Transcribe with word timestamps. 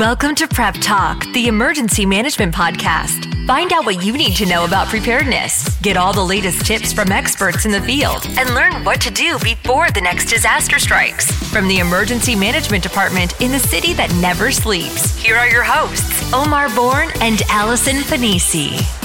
Welcome 0.00 0.34
to 0.36 0.48
Prep 0.48 0.76
Talk, 0.80 1.30
the 1.34 1.46
emergency 1.46 2.06
management 2.06 2.54
podcast. 2.54 3.46
Find 3.46 3.70
out 3.70 3.84
what 3.84 4.02
you 4.02 4.16
need 4.16 4.34
to 4.36 4.46
know 4.46 4.64
about 4.64 4.88
preparedness, 4.88 5.78
get 5.82 5.98
all 5.98 6.14
the 6.14 6.24
latest 6.24 6.64
tips 6.64 6.90
from 6.90 7.12
experts 7.12 7.66
in 7.66 7.70
the 7.70 7.82
field, 7.82 8.26
and 8.38 8.54
learn 8.54 8.82
what 8.82 8.98
to 9.02 9.10
do 9.10 9.38
before 9.40 9.90
the 9.90 10.00
next 10.00 10.30
disaster 10.30 10.78
strikes. 10.78 11.30
From 11.50 11.68
the 11.68 11.80
Emergency 11.80 12.34
Management 12.34 12.82
Department 12.82 13.38
in 13.42 13.52
the 13.52 13.58
city 13.58 13.92
that 13.92 14.10
never 14.22 14.50
sleeps, 14.50 15.14
here 15.18 15.36
are 15.36 15.50
your 15.50 15.64
hosts, 15.64 16.32
Omar 16.32 16.74
Bourne 16.74 17.10
and 17.20 17.42
Allison 17.50 17.96
Pennisi. 17.96 18.99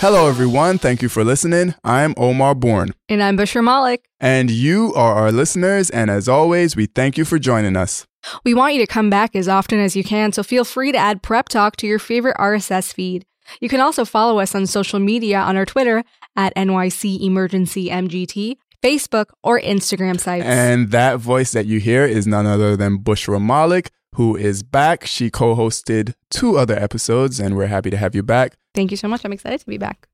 Hello, 0.00 0.28
everyone. 0.28 0.78
Thank 0.78 1.02
you 1.02 1.10
for 1.10 1.22
listening. 1.24 1.74
I'm 1.84 2.14
Omar 2.16 2.54
Bourne. 2.54 2.94
And 3.10 3.22
I'm 3.22 3.36
Bushra 3.36 3.62
Malik. 3.62 4.08
And 4.18 4.50
you 4.50 4.94
are 4.94 5.14
our 5.14 5.30
listeners. 5.30 5.90
And 5.90 6.08
as 6.10 6.26
always, 6.26 6.74
we 6.74 6.86
thank 6.86 7.18
you 7.18 7.26
for 7.26 7.38
joining 7.38 7.76
us. 7.76 8.06
We 8.42 8.54
want 8.54 8.72
you 8.72 8.80
to 8.80 8.86
come 8.86 9.10
back 9.10 9.36
as 9.36 9.46
often 9.46 9.78
as 9.78 9.94
you 9.94 10.02
can, 10.02 10.32
so 10.32 10.42
feel 10.42 10.64
free 10.64 10.90
to 10.90 10.96
add 10.96 11.22
Prep 11.22 11.50
Talk 11.50 11.76
to 11.76 11.86
your 11.86 11.98
favorite 11.98 12.38
RSS 12.38 12.94
feed. 12.94 13.26
You 13.60 13.68
can 13.68 13.82
also 13.82 14.06
follow 14.06 14.38
us 14.38 14.54
on 14.54 14.66
social 14.66 15.00
media 15.00 15.38
on 15.38 15.58
our 15.58 15.66
Twitter 15.66 16.02
at 16.34 16.54
NYC 16.54 17.20
Emergency 17.20 17.90
MGT, 17.90 18.56
Facebook, 18.82 19.26
or 19.42 19.60
Instagram 19.60 20.18
sites. 20.18 20.46
And 20.46 20.92
that 20.92 21.18
voice 21.18 21.52
that 21.52 21.66
you 21.66 21.78
hear 21.78 22.06
is 22.06 22.26
none 22.26 22.46
other 22.46 22.74
than 22.74 23.00
Bushra 23.00 23.38
Malik, 23.38 23.90
who 24.14 24.36
is 24.36 24.62
back. 24.62 25.06
She 25.06 25.30
co 25.30 25.54
hosted 25.54 26.14
two 26.30 26.56
other 26.56 26.74
episodes, 26.74 27.40
and 27.40 27.56
we're 27.56 27.66
happy 27.66 27.90
to 27.90 27.96
have 27.96 28.14
you 28.14 28.22
back. 28.22 28.56
Thank 28.74 28.90
you 28.90 28.96
so 28.96 29.08
much. 29.08 29.24
I'm 29.24 29.32
excited 29.32 29.60
to 29.60 29.66
be 29.66 29.78
back. 29.78 30.08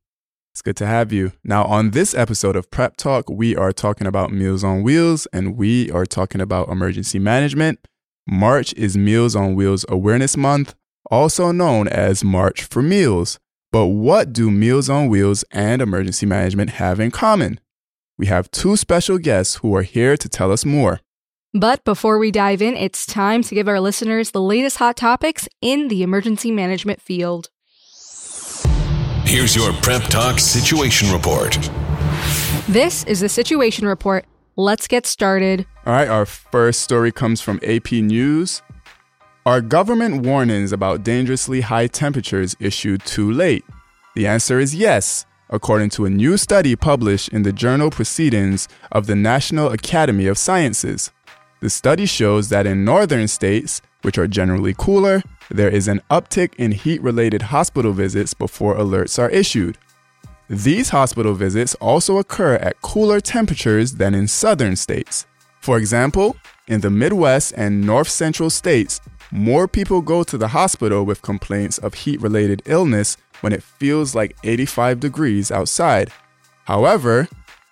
It's 0.56 0.62
good 0.62 0.76
to 0.76 0.86
have 0.86 1.12
you. 1.12 1.32
Now, 1.44 1.64
on 1.64 1.90
this 1.90 2.14
episode 2.14 2.56
of 2.56 2.70
Prep 2.70 2.96
Talk, 2.96 3.28
we 3.28 3.54
are 3.54 3.72
talking 3.72 4.06
about 4.06 4.32
Meals 4.32 4.64
on 4.64 4.82
Wheels 4.82 5.26
and 5.30 5.54
we 5.54 5.90
are 5.90 6.06
talking 6.06 6.40
about 6.40 6.70
emergency 6.70 7.18
management. 7.18 7.86
March 8.26 8.72
is 8.72 8.96
Meals 8.96 9.36
on 9.36 9.54
Wheels 9.54 9.84
Awareness 9.90 10.34
Month, 10.34 10.74
also 11.10 11.52
known 11.52 11.88
as 11.88 12.24
March 12.24 12.62
for 12.62 12.80
Meals. 12.80 13.38
But 13.70 13.88
what 13.88 14.32
do 14.32 14.50
Meals 14.50 14.88
on 14.88 15.08
Wheels 15.10 15.44
and 15.50 15.82
emergency 15.82 16.24
management 16.24 16.70
have 16.70 17.00
in 17.00 17.10
common? 17.10 17.60
We 18.16 18.24
have 18.24 18.50
two 18.50 18.78
special 18.78 19.18
guests 19.18 19.56
who 19.56 19.76
are 19.76 19.82
here 19.82 20.16
to 20.16 20.26
tell 20.26 20.50
us 20.50 20.64
more. 20.64 21.00
But 21.58 21.84
before 21.84 22.18
we 22.18 22.30
dive 22.30 22.60
in, 22.60 22.76
it's 22.76 23.06
time 23.06 23.42
to 23.44 23.54
give 23.54 23.66
our 23.66 23.80
listeners 23.80 24.32
the 24.32 24.42
latest 24.42 24.76
hot 24.76 24.94
topics 24.94 25.48
in 25.62 25.88
the 25.88 26.02
emergency 26.02 26.50
management 26.50 27.00
field. 27.00 27.48
Here's 29.24 29.56
your 29.56 29.72
Prep 29.80 30.02
Talk 30.02 30.38
Situation 30.38 31.10
Report. 31.10 31.54
This 32.68 33.04
is 33.04 33.20
the 33.20 33.30
Situation 33.30 33.86
Report. 33.86 34.26
Let's 34.56 34.86
get 34.86 35.06
started. 35.06 35.64
All 35.86 35.94
right, 35.94 36.08
our 36.08 36.26
first 36.26 36.82
story 36.82 37.10
comes 37.10 37.40
from 37.40 37.58
AP 37.62 37.90
News. 37.90 38.60
Are 39.46 39.62
government 39.62 40.26
warnings 40.26 40.72
about 40.72 41.04
dangerously 41.04 41.62
high 41.62 41.86
temperatures 41.86 42.54
issued 42.60 43.02
too 43.06 43.32
late? 43.32 43.64
The 44.14 44.26
answer 44.26 44.58
is 44.58 44.74
yes, 44.74 45.24
according 45.48 45.88
to 45.90 46.04
a 46.04 46.10
new 46.10 46.36
study 46.36 46.76
published 46.76 47.30
in 47.30 47.44
the 47.44 47.52
journal 47.52 47.90
Proceedings 47.90 48.68
of 48.92 49.06
the 49.06 49.16
National 49.16 49.70
Academy 49.70 50.26
of 50.26 50.36
Sciences. 50.36 51.12
The 51.60 51.70
study 51.70 52.06
shows 52.06 52.48
that 52.50 52.66
in 52.66 52.84
northern 52.84 53.28
states, 53.28 53.80
which 54.02 54.18
are 54.18 54.28
generally 54.28 54.74
cooler, 54.76 55.22
there 55.50 55.70
is 55.70 55.88
an 55.88 56.02
uptick 56.10 56.54
in 56.56 56.72
heat 56.72 57.00
related 57.02 57.42
hospital 57.42 57.92
visits 57.92 58.34
before 58.34 58.76
alerts 58.76 59.18
are 59.18 59.30
issued. 59.30 59.78
These 60.48 60.90
hospital 60.90 61.34
visits 61.34 61.74
also 61.76 62.18
occur 62.18 62.54
at 62.56 62.80
cooler 62.82 63.20
temperatures 63.20 63.94
than 63.94 64.14
in 64.14 64.28
southern 64.28 64.76
states. 64.76 65.26
For 65.60 65.78
example, 65.78 66.36
in 66.68 66.82
the 66.82 66.90
Midwest 66.90 67.54
and 67.56 67.84
North 67.84 68.08
Central 68.08 68.50
states, 68.50 69.00
more 69.32 69.66
people 69.66 70.02
go 70.02 70.22
to 70.22 70.38
the 70.38 70.48
hospital 70.48 71.04
with 71.04 71.22
complaints 71.22 71.78
of 71.78 71.94
heat 71.94 72.20
related 72.20 72.62
illness 72.66 73.16
when 73.40 73.52
it 73.52 73.62
feels 73.62 74.14
like 74.14 74.36
85 74.44 75.00
degrees 75.00 75.50
outside. 75.50 76.12
However, 76.66 77.28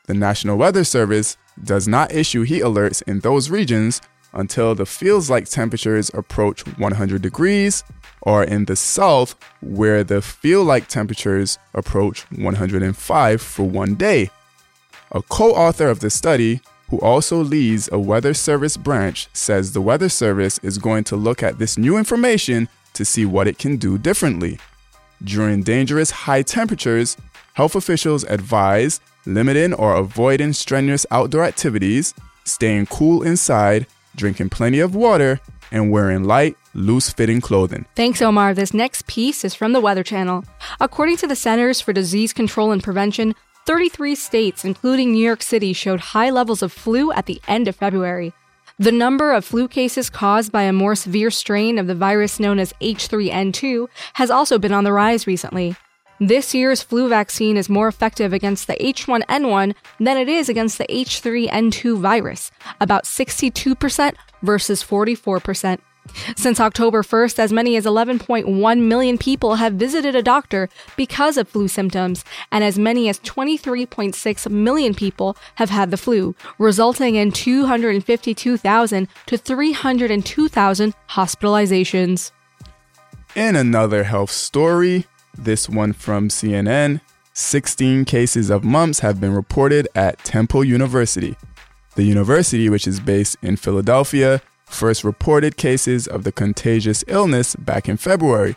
the 0.07 0.15
National 0.15 0.57
Weather 0.57 0.85
Service 0.85 1.37
does 1.63 1.87
not 1.87 2.13
issue 2.13 2.43
heat 2.43 2.63
alerts 2.63 3.03
in 3.03 3.21
those 3.21 3.51
regions 3.51 4.01
until 4.33 4.75
the 4.75 4.85
feels 4.85 5.31
like 5.31 5.49
temperatures 5.49 6.11
approach 6.13 6.67
100 6.79 7.23
degrees, 7.23 7.85
or 8.23 8.43
in 8.43 8.65
the 8.65 8.77
south, 8.77 9.37
where 9.63 10.03
the 10.03 10.21
feel 10.21 10.65
like 10.65 10.89
temperatures 10.89 11.59
approach 11.73 12.23
105 12.33 13.41
for 13.41 13.63
one 13.63 13.95
day. 13.95 14.31
A 15.13 15.23
co 15.23 15.53
author 15.53 15.89
of 15.89 16.01
the 16.01 16.11
study, 16.11 16.61
who 16.91 16.99
also 17.01 17.43
leads 17.43 17.89
a 17.93 17.99
Weather 17.99 18.35
Service 18.35 18.77
branch, 18.77 19.29
says 19.33 19.73
the 19.73 19.81
Weather 19.81 20.09
Service 20.09 20.59
is 20.63 20.79
going 20.79 21.05
to 21.05 21.17
look 21.17 21.43
at 21.43 21.59
this 21.59 21.79
new 21.79 21.97
information 21.97 22.69
to 22.95 23.05
see 23.05 23.25
what 23.25 23.47
it 23.47 23.59
can 23.59 23.77
do 23.77 23.99
differently. 23.99 24.59
During 25.23 25.63
dangerous 25.63 26.11
high 26.11 26.43
temperatures, 26.43 27.17
health 27.55 27.77
officials 27.77 28.25
advise 28.25 29.01
limiting 29.27 29.73
or 29.75 29.95
avoiding 29.95 30.53
strenuous 30.53 31.07
outdoor 31.11 31.45
activities, 31.45 32.15
staying 32.45 32.87
cool 32.87 33.23
inside, 33.23 33.87
drinking 34.17 34.51
plenty 34.51 34.81
of 34.81 34.95
water, 34.95 35.41
and 35.71 35.91
wearing 35.91 36.25
light, 36.25 36.57
loose 36.75 37.11
fitting 37.11 37.41
clothing. 37.41 37.85
Thanks, 37.97 38.23
Omar. 38.23 38.55
This 38.55 38.75
next 38.75 39.07
piece 39.07 39.45
is 39.45 39.55
from 39.55 39.73
the 39.73 39.81
Weather 39.81 40.03
Channel. 40.03 40.45
According 40.81 41.17
to 41.19 41.27
the 41.27 41.37
Centers 41.37 41.81
for 41.81 41.93
Disease 41.93 42.33
Control 42.33 42.71
and 42.71 42.83
Prevention, 42.83 43.35
33 43.67 44.15
states, 44.15 44.65
including 44.65 45.13
New 45.13 45.25
York 45.25 45.43
City, 45.43 45.73
showed 45.73 46.01
high 46.01 46.31
levels 46.31 46.63
of 46.63 46.73
flu 46.73 47.13
at 47.13 47.27
the 47.27 47.41
end 47.49 47.67
of 47.67 47.77
February. 47.77 48.33
The 48.79 48.93
number 48.93 49.33
of 49.33 49.45
flu 49.45 49.69
cases 49.69 50.11
caused 50.11 50.51
by 50.51 50.63
a 50.63 50.73
more 50.73 50.95
severe 50.95 51.31
strain 51.31 51.79
of 51.79 51.87
the 51.87 51.95
virus 51.95 52.41
known 52.41 52.59
as 52.59 52.73
H3N2 52.81 53.87
has 54.15 54.31
also 54.31 54.59
been 54.59 54.73
on 54.73 54.85
the 54.85 54.93
rise 54.93 55.27
recently. 55.27 55.77
This 56.21 56.55
year's 56.55 56.81
flu 56.81 57.09
vaccine 57.09 57.57
is 57.57 57.69
more 57.69 57.89
effective 57.89 58.33
against 58.33 58.69
the 58.69 58.75
H1N1 58.75 59.75
than 59.99 60.17
it 60.17 60.29
is 60.29 60.49
against 60.49 60.79
the 60.79 60.87
H3N2 60.87 61.99
virus, 61.99 62.53
about 62.81 63.05
62% 63.05 64.15
versus 64.43 64.85
44%. 64.85 65.81
Since 66.37 66.61
October 66.61 67.03
1st, 67.03 67.39
as 67.39 67.53
many 67.53 67.77
as 67.77 67.85
11.1 67.85 68.81
million 68.81 69.19
people 69.19 69.57
have 69.57 69.73
visited 69.73 70.15
a 70.15 70.23
doctor 70.23 70.69
because 70.97 71.37
of 71.37 71.49
flu 71.49 71.67
symptoms, 71.67 72.25
and 72.53 72.63
as 72.63 72.79
many 72.79 73.09
as 73.09 73.19
23.6 73.21 74.51
million 74.51 74.95
people 74.95 75.37
have 75.57 75.71
had 75.71 75.91
the 75.91 75.97
flu, 75.97 76.37
resulting 76.59 77.17
in 77.17 77.33
252,000 77.33 79.09
to 79.27 79.39
302,000 79.39 80.95
hospitalizations. 81.09 82.31
In 83.35 83.57
another 83.57 84.05
health 84.05 84.31
story, 84.31 85.07
this 85.37 85.69
one 85.69 85.93
from 85.93 86.29
CNN 86.29 87.01
16 87.37 88.05
cases 88.05 88.49
of 88.49 88.63
mumps 88.63 89.01
have 89.01 89.21
been 89.21 89.35
reported 89.35 89.89
at 89.97 90.23
Temple 90.25 90.63
University. 90.63 91.37
The 91.97 92.05
university, 92.05 92.69
which 92.69 92.87
is 92.87 93.01
based 93.01 93.37
in 93.43 93.57
Philadelphia, 93.57 94.41
first 94.67 95.03
reported 95.03 95.57
cases 95.57 96.07
of 96.07 96.23
the 96.23 96.31
contagious 96.31 97.03
illness 97.09 97.57
back 97.57 97.89
in 97.89 97.97
February. 97.97 98.55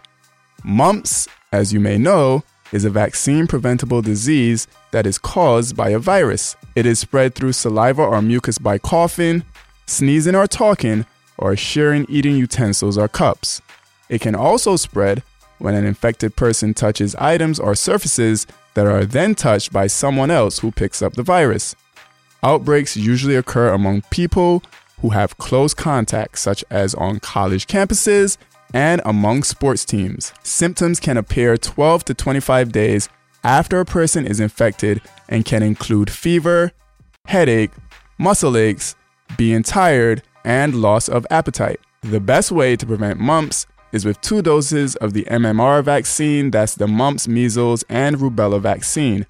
Mumps, 0.64 1.28
as 1.52 1.74
you 1.74 1.80
may 1.80 1.98
know, 1.98 2.44
is 2.72 2.86
a 2.86 2.92
vaccine 2.92 3.48
preventable 3.48 4.04
disease 4.04 4.68
that 4.92 5.08
is 5.08 5.18
caused 5.18 5.76
by 5.76 5.90
a 5.90 6.00
virus. 6.00 6.56
It 6.76 6.86
is 6.86 7.00
spread 7.00 7.34
through 7.34 7.54
saliva 7.54 8.04
or 8.04 8.22
mucus 8.22 8.60
by 8.60 8.78
coughing, 8.78 9.44
sneezing 9.88 10.36
or 10.36 10.46
talking, 10.46 11.06
or 11.38 11.56
sharing 11.56 12.06
eating 12.10 12.36
utensils 12.36 12.98
or 12.98 13.08
cups. 13.08 13.62
It 14.10 14.22
can 14.22 14.36
also 14.36 14.76
spread 14.76 15.24
when 15.60 15.76
an 15.76 15.86
infected 15.86 16.36
person 16.36 16.74
touches 16.74 17.16
items 17.16 17.60
or 17.60 17.76
surfaces 17.76 18.46
that 18.74 18.86
are 18.86 19.06
then 19.06 19.36
touched 19.36 19.72
by 19.72 19.88
someone 19.88 20.32
else 20.32 20.60
who 20.60 20.72
picks 20.72 21.02
up 21.02 21.14
the 21.14 21.24
virus. 21.24 21.76
Outbreaks 22.44 22.96
usually 22.96 23.36
occur 23.36 23.74
among 23.74 24.02
people 24.12 24.62
who 25.02 25.10
have 25.10 25.38
close 25.38 25.74
contact, 25.74 26.38
such 26.40 26.64
as 26.70 26.94
on 26.96 27.20
college 27.20 27.68
campuses 27.68 28.38
and 28.74 29.02
among 29.06 29.44
sports 29.44 29.86
teams. 29.86 30.34
Symptoms 30.44 31.00
can 31.00 31.18
appear 31.18 31.58
12 31.58 32.06
to 32.06 32.14
25 32.14 32.72
days 32.72 33.10
after 33.44 33.80
a 33.80 33.86
person 33.86 34.26
is 34.26 34.40
infected 34.40 35.02
and 35.30 35.46
can 35.46 35.64
include 35.64 36.10
fever, 36.10 36.72
headache, 37.26 37.72
muscle 38.18 38.58
aches, 38.58 38.96
being 39.38 39.64
tired, 39.64 40.24
and 40.44 40.76
loss 40.76 41.08
of 41.08 41.26
appetite. 41.30 41.80
The 42.02 42.20
best 42.20 42.52
way 42.52 42.76
to 42.76 42.86
prevent 42.86 43.20
mumps 43.20 43.68
is 43.92 44.06
with 44.06 44.20
two 44.22 44.42
doses 44.42 44.96
of 44.98 45.14
the 45.14 45.24
MMR 45.26 45.84
vaccine, 45.84 46.52
that's 46.52 46.76
the 46.76 46.88
mumps, 46.88 47.28
measles, 47.28 47.84
and 47.90 48.18
rubella 48.18 48.62
vaccine. 48.62 49.26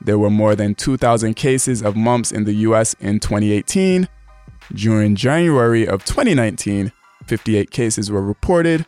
There 0.00 0.18
were 0.18 0.30
more 0.30 0.56
than 0.56 0.74
2,000 0.74 1.34
cases 1.34 1.82
of 1.82 1.96
mumps 1.96 2.32
in 2.32 2.44
the 2.44 2.54
US 2.54 2.94
in 2.94 3.20
2018. 3.20 4.08
During 4.74 5.14
January 5.14 5.86
of 5.86 6.04
2019, 6.04 6.92
58 7.26 7.70
cases 7.70 8.10
were 8.10 8.22
reported, 8.22 8.84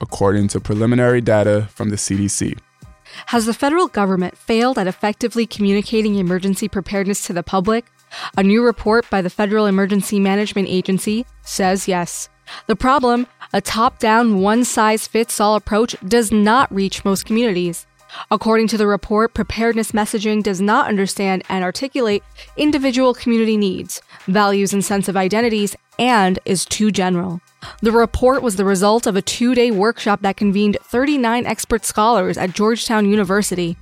according 0.00 0.48
to 0.48 0.60
preliminary 0.60 1.20
data 1.20 1.68
from 1.70 1.90
the 1.90 1.96
CDC. 1.96 2.58
Has 3.26 3.46
the 3.46 3.54
federal 3.54 3.88
government 3.88 4.36
failed 4.36 4.78
at 4.78 4.86
effectively 4.86 5.46
communicating 5.46 6.14
emergency 6.14 6.68
preparedness 6.68 7.26
to 7.26 7.32
the 7.32 7.42
public? 7.42 7.84
A 8.36 8.42
new 8.42 8.64
report 8.64 9.08
by 9.10 9.22
the 9.22 9.30
Federal 9.30 9.66
Emergency 9.66 10.20
Management 10.20 10.68
Agency 10.68 11.26
says 11.42 11.88
yes. 11.88 12.28
The 12.66 12.76
problem 12.76 13.26
a 13.52 13.60
top 13.60 14.00
down, 14.00 14.40
one 14.40 14.64
size 14.64 15.06
fits 15.06 15.38
all 15.38 15.54
approach 15.54 15.94
does 16.06 16.32
not 16.32 16.74
reach 16.74 17.04
most 17.04 17.24
communities. 17.24 17.86
According 18.30 18.68
to 18.68 18.76
the 18.76 18.86
report, 18.86 19.34
preparedness 19.34 19.92
messaging 19.92 20.42
does 20.42 20.60
not 20.60 20.88
understand 20.88 21.44
and 21.48 21.62
articulate 21.62 22.22
individual 22.56 23.14
community 23.14 23.56
needs, 23.56 24.02
values, 24.26 24.72
and 24.72 24.84
sense 24.84 25.08
of 25.08 25.16
identities, 25.16 25.76
and 25.98 26.38
is 26.44 26.64
too 26.64 26.90
general. 26.90 27.40
The 27.80 27.92
report 27.92 28.42
was 28.42 28.56
the 28.56 28.64
result 28.64 29.06
of 29.06 29.16
a 29.16 29.22
two 29.22 29.54
day 29.54 29.70
workshop 29.70 30.22
that 30.22 30.36
convened 30.36 30.76
39 30.82 31.46
expert 31.46 31.84
scholars 31.84 32.36
at 32.36 32.54
Georgetown 32.54 33.08
University. 33.08 33.76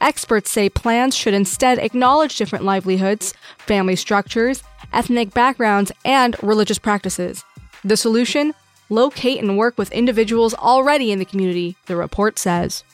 Experts 0.00 0.50
say 0.50 0.68
plans 0.68 1.14
should 1.14 1.34
instead 1.34 1.78
acknowledge 1.78 2.36
different 2.36 2.64
livelihoods, 2.64 3.34
family 3.58 3.96
structures, 3.96 4.62
ethnic 4.92 5.32
backgrounds, 5.34 5.92
and 6.04 6.36
religious 6.42 6.78
practices. 6.78 7.44
The 7.84 7.96
solution? 7.96 8.54
Locate 8.88 9.40
and 9.42 9.58
work 9.58 9.76
with 9.76 9.92
individuals 9.92 10.54
already 10.54 11.12
in 11.12 11.18
the 11.18 11.24
community, 11.24 11.76
the 11.86 11.96
report 11.96 12.38
says. 12.38 12.84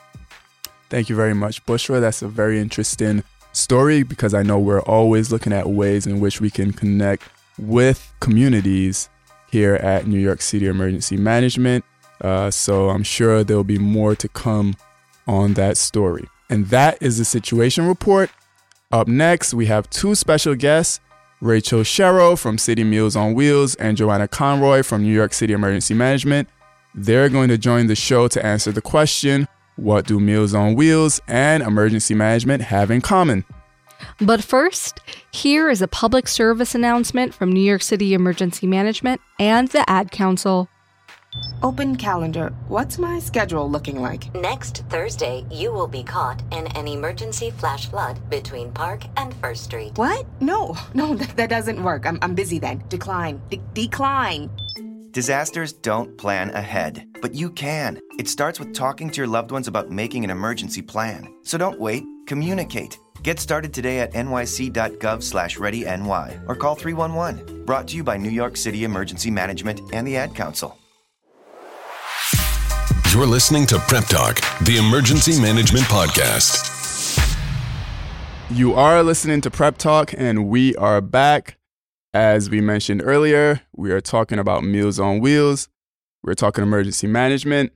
Thank 0.88 1.08
you 1.08 1.16
very 1.16 1.34
much, 1.34 1.64
Bushra. 1.66 2.00
That's 2.00 2.22
a 2.22 2.28
very 2.28 2.58
interesting 2.58 3.22
story 3.52 4.02
because 4.02 4.34
I 4.34 4.42
know 4.42 4.58
we're 4.58 4.82
always 4.82 5.30
looking 5.30 5.52
at 5.52 5.68
ways 5.68 6.06
in 6.06 6.20
which 6.20 6.40
we 6.40 6.50
can 6.50 6.72
connect 6.72 7.22
with 7.58 8.12
communities 8.20 9.08
here 9.50 9.74
at 9.76 10.06
New 10.06 10.18
York 10.18 10.40
City 10.40 10.66
Emergency 10.66 11.16
Management. 11.16 11.84
Uh, 12.20 12.50
so 12.50 12.90
I'm 12.90 13.02
sure 13.02 13.44
there'll 13.44 13.64
be 13.64 13.78
more 13.78 14.14
to 14.16 14.28
come 14.28 14.74
on 15.26 15.54
that 15.54 15.76
story. 15.76 16.28
And 16.48 16.66
that 16.66 17.00
is 17.00 17.18
the 17.18 17.24
situation 17.24 17.86
report. 17.86 18.30
Up 18.90 19.06
next, 19.06 19.54
we 19.54 19.66
have 19.66 19.88
two 19.90 20.16
special 20.16 20.56
guests 20.56 21.00
Rachel 21.40 21.80
Sherrow 21.80 22.38
from 22.38 22.58
City 22.58 22.84
Meals 22.84 23.16
on 23.16 23.32
Wheels 23.32 23.74
and 23.76 23.96
Joanna 23.96 24.28
Conroy 24.28 24.82
from 24.82 25.02
New 25.02 25.12
York 25.12 25.32
City 25.32 25.54
Emergency 25.54 25.94
Management. 25.94 26.50
They're 26.94 27.30
going 27.30 27.48
to 27.48 27.56
join 27.56 27.86
the 27.86 27.94
show 27.94 28.28
to 28.28 28.44
answer 28.44 28.72
the 28.72 28.82
question 28.82 29.48
what 29.76 30.06
do 30.06 30.20
Meals 30.20 30.52
on 30.52 30.74
Wheels 30.74 31.18
and 31.26 31.62
emergency 31.62 32.14
management 32.14 32.62
have 32.64 32.90
in 32.90 33.00
common? 33.00 33.46
But 34.20 34.44
first, 34.44 35.00
here 35.30 35.70
is 35.70 35.80
a 35.80 35.88
public 35.88 36.28
service 36.28 36.74
announcement 36.74 37.32
from 37.32 37.50
New 37.50 37.62
York 37.62 37.80
City 37.80 38.12
Emergency 38.12 38.66
Management 38.66 39.22
and 39.38 39.68
the 39.68 39.88
Ad 39.88 40.10
Council. 40.10 40.68
Open 41.62 41.94
calendar. 41.96 42.52
What's 42.68 42.98
my 42.98 43.18
schedule 43.18 43.70
looking 43.70 44.00
like? 44.00 44.34
Next 44.34 44.78
Thursday, 44.88 45.44
you 45.50 45.72
will 45.72 45.86
be 45.86 46.02
caught 46.02 46.42
in 46.52 46.66
an 46.68 46.88
emergency 46.88 47.50
flash 47.50 47.86
flood 47.86 48.18
between 48.30 48.72
Park 48.72 49.04
and 49.16 49.34
First 49.36 49.64
Street. 49.64 49.92
What? 49.96 50.26
No, 50.40 50.76
no, 50.94 51.14
that, 51.16 51.36
that 51.36 51.50
doesn't 51.50 51.82
work. 51.82 52.06
I'm, 52.06 52.18
I'm 52.22 52.34
busy 52.34 52.58
then. 52.58 52.82
Decline. 52.88 53.40
De- 53.50 53.60
decline. 53.74 54.50
Disasters 55.12 55.72
don't 55.72 56.16
plan 56.16 56.50
ahead, 56.50 57.06
but 57.20 57.34
you 57.34 57.50
can. 57.50 57.98
It 58.18 58.28
starts 58.28 58.58
with 58.60 58.72
talking 58.74 59.10
to 59.10 59.16
your 59.16 59.26
loved 59.26 59.50
ones 59.50 59.66
about 59.68 59.90
making 59.90 60.24
an 60.24 60.30
emergency 60.30 60.82
plan. 60.82 61.34
So 61.42 61.58
don't 61.58 61.80
wait, 61.80 62.04
communicate. 62.26 62.96
Get 63.22 63.38
started 63.38 63.74
today 63.74 64.00
at 64.00 64.12
nyc.gov 64.12 65.22
slash 65.22 65.58
readyny 65.58 66.48
or 66.48 66.56
call 66.56 66.74
311. 66.74 67.64
Brought 67.66 67.88
to 67.88 67.96
you 67.96 68.04
by 68.04 68.16
New 68.16 68.30
York 68.30 68.56
City 68.56 68.84
Emergency 68.84 69.30
Management 69.30 69.80
and 69.92 70.06
the 70.06 70.16
Ad 70.16 70.34
Council. 70.34 70.79
You're 73.12 73.26
listening 73.26 73.66
to 73.66 73.78
Prep 73.88 74.04
Talk, 74.04 74.36
the 74.64 74.76
Emergency 74.76 75.42
Management 75.42 75.84
Podcast. 75.86 76.68
You 78.52 78.74
are 78.74 79.02
listening 79.02 79.40
to 79.40 79.50
Prep 79.50 79.78
Talk, 79.78 80.14
and 80.16 80.46
we 80.46 80.76
are 80.76 81.00
back. 81.00 81.58
As 82.14 82.48
we 82.48 82.60
mentioned 82.60 83.02
earlier, 83.04 83.62
we 83.74 83.90
are 83.90 84.00
talking 84.00 84.38
about 84.38 84.62
Meals 84.62 85.00
on 85.00 85.18
Wheels. 85.18 85.68
We're 86.22 86.34
talking 86.34 86.62
emergency 86.62 87.08
management. 87.08 87.72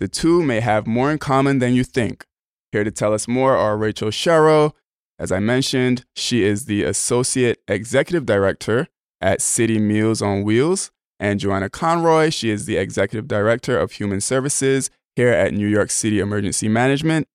The 0.00 0.08
two 0.08 0.42
may 0.42 0.58
have 0.58 0.88
more 0.88 1.12
in 1.12 1.18
common 1.18 1.60
than 1.60 1.74
you 1.74 1.84
think. 1.84 2.26
Here 2.72 2.82
to 2.82 2.90
tell 2.90 3.14
us 3.14 3.28
more 3.28 3.56
are 3.56 3.76
Rachel 3.76 4.08
Sherrow. 4.08 4.72
As 5.20 5.30
I 5.30 5.38
mentioned, 5.38 6.04
she 6.16 6.42
is 6.42 6.64
the 6.64 6.82
Associate 6.82 7.62
Executive 7.68 8.26
Director 8.26 8.88
at 9.20 9.40
City 9.40 9.78
Meals 9.78 10.20
on 10.20 10.42
Wheels. 10.42 10.90
And 11.24 11.40
Joanna 11.40 11.70
Conroy, 11.70 12.28
she 12.28 12.50
is 12.50 12.66
the 12.66 12.76
Executive 12.76 13.26
Director 13.26 13.78
of 13.78 13.92
Human 13.92 14.20
Services 14.20 14.90
here 15.16 15.30
at 15.30 15.54
New 15.54 15.66
York 15.66 15.90
City 15.90 16.20
Emergency 16.20 16.68
Management. 16.68 17.26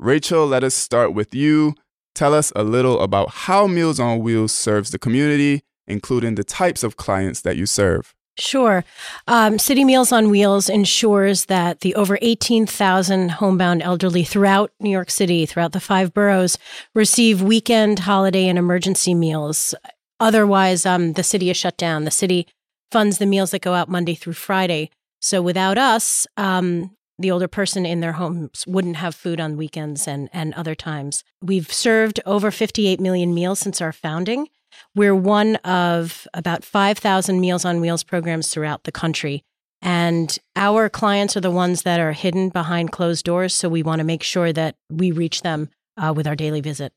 Rachel, 0.00 0.48
let 0.48 0.64
us 0.64 0.74
start 0.74 1.14
with 1.14 1.32
you. 1.32 1.76
Tell 2.12 2.34
us 2.34 2.52
a 2.56 2.64
little 2.64 3.00
about 3.00 3.30
how 3.30 3.68
Meals 3.68 4.00
on 4.00 4.18
Wheels 4.18 4.50
serves 4.50 4.90
the 4.90 4.98
community 4.98 5.62
including 5.86 6.34
the 6.34 6.42
types 6.42 6.82
of 6.82 6.96
clients 6.96 7.42
that 7.42 7.56
you 7.56 7.64
serve. 7.64 8.12
Sure. 8.36 8.84
Um, 9.28 9.56
City 9.56 9.84
Meals 9.84 10.10
on 10.10 10.28
Wheels 10.28 10.68
ensures 10.68 11.44
that 11.44 11.82
the 11.82 11.94
over 11.94 12.18
18,000 12.20 13.30
homebound 13.30 13.80
elderly 13.82 14.24
throughout 14.24 14.72
New 14.80 14.90
York 14.90 15.10
City, 15.10 15.46
throughout 15.46 15.70
the 15.70 15.78
five 15.78 16.12
boroughs, 16.12 16.58
receive 16.94 17.40
weekend, 17.40 18.00
holiday, 18.00 18.48
and 18.48 18.58
emergency 18.58 19.14
meals. 19.14 19.72
Otherwise, 20.18 20.84
um, 20.84 21.12
the 21.12 21.22
city 21.22 21.48
is 21.48 21.56
shut 21.56 21.76
down. 21.76 22.04
The 22.04 22.10
city 22.10 22.46
funds 22.90 23.18
the 23.18 23.26
meals 23.26 23.50
that 23.50 23.62
go 23.62 23.74
out 23.74 23.88
Monday 23.88 24.14
through 24.14 24.34
Friday. 24.34 24.90
So 25.20 25.42
without 25.42 25.78
us, 25.78 26.26
um, 26.36 26.90
the 27.18 27.30
older 27.30 27.48
person 27.48 27.86
in 27.86 28.00
their 28.00 28.12
homes 28.12 28.64
wouldn't 28.66 28.96
have 28.96 29.14
food 29.14 29.40
on 29.40 29.56
weekends 29.56 30.06
and, 30.06 30.28
and 30.32 30.52
other 30.54 30.74
times. 30.74 31.24
We've 31.42 31.72
served 31.72 32.20
over 32.26 32.50
58 32.50 33.00
million 33.00 33.34
meals 33.34 33.58
since 33.58 33.80
our 33.80 33.92
founding. 33.92 34.48
We're 34.94 35.14
one 35.14 35.56
of 35.56 36.26
about 36.34 36.64
5,000 36.64 37.40
Meals 37.40 37.64
on 37.64 37.80
Wheels 37.80 38.02
programs 38.04 38.48
throughout 38.48 38.84
the 38.84 38.92
country. 38.92 39.42
And 39.80 40.36
our 40.54 40.88
clients 40.88 41.36
are 41.36 41.40
the 41.40 41.50
ones 41.50 41.82
that 41.82 42.00
are 42.00 42.12
hidden 42.12 42.48
behind 42.48 42.92
closed 42.92 43.24
doors. 43.24 43.54
So 43.54 43.68
we 43.68 43.82
want 43.82 44.00
to 44.00 44.04
make 44.04 44.22
sure 44.22 44.52
that 44.52 44.76
we 44.90 45.12
reach 45.12 45.42
them 45.42 45.70
uh, 45.96 46.12
with 46.14 46.26
our 46.26 46.36
daily 46.36 46.60
visit. 46.60 46.92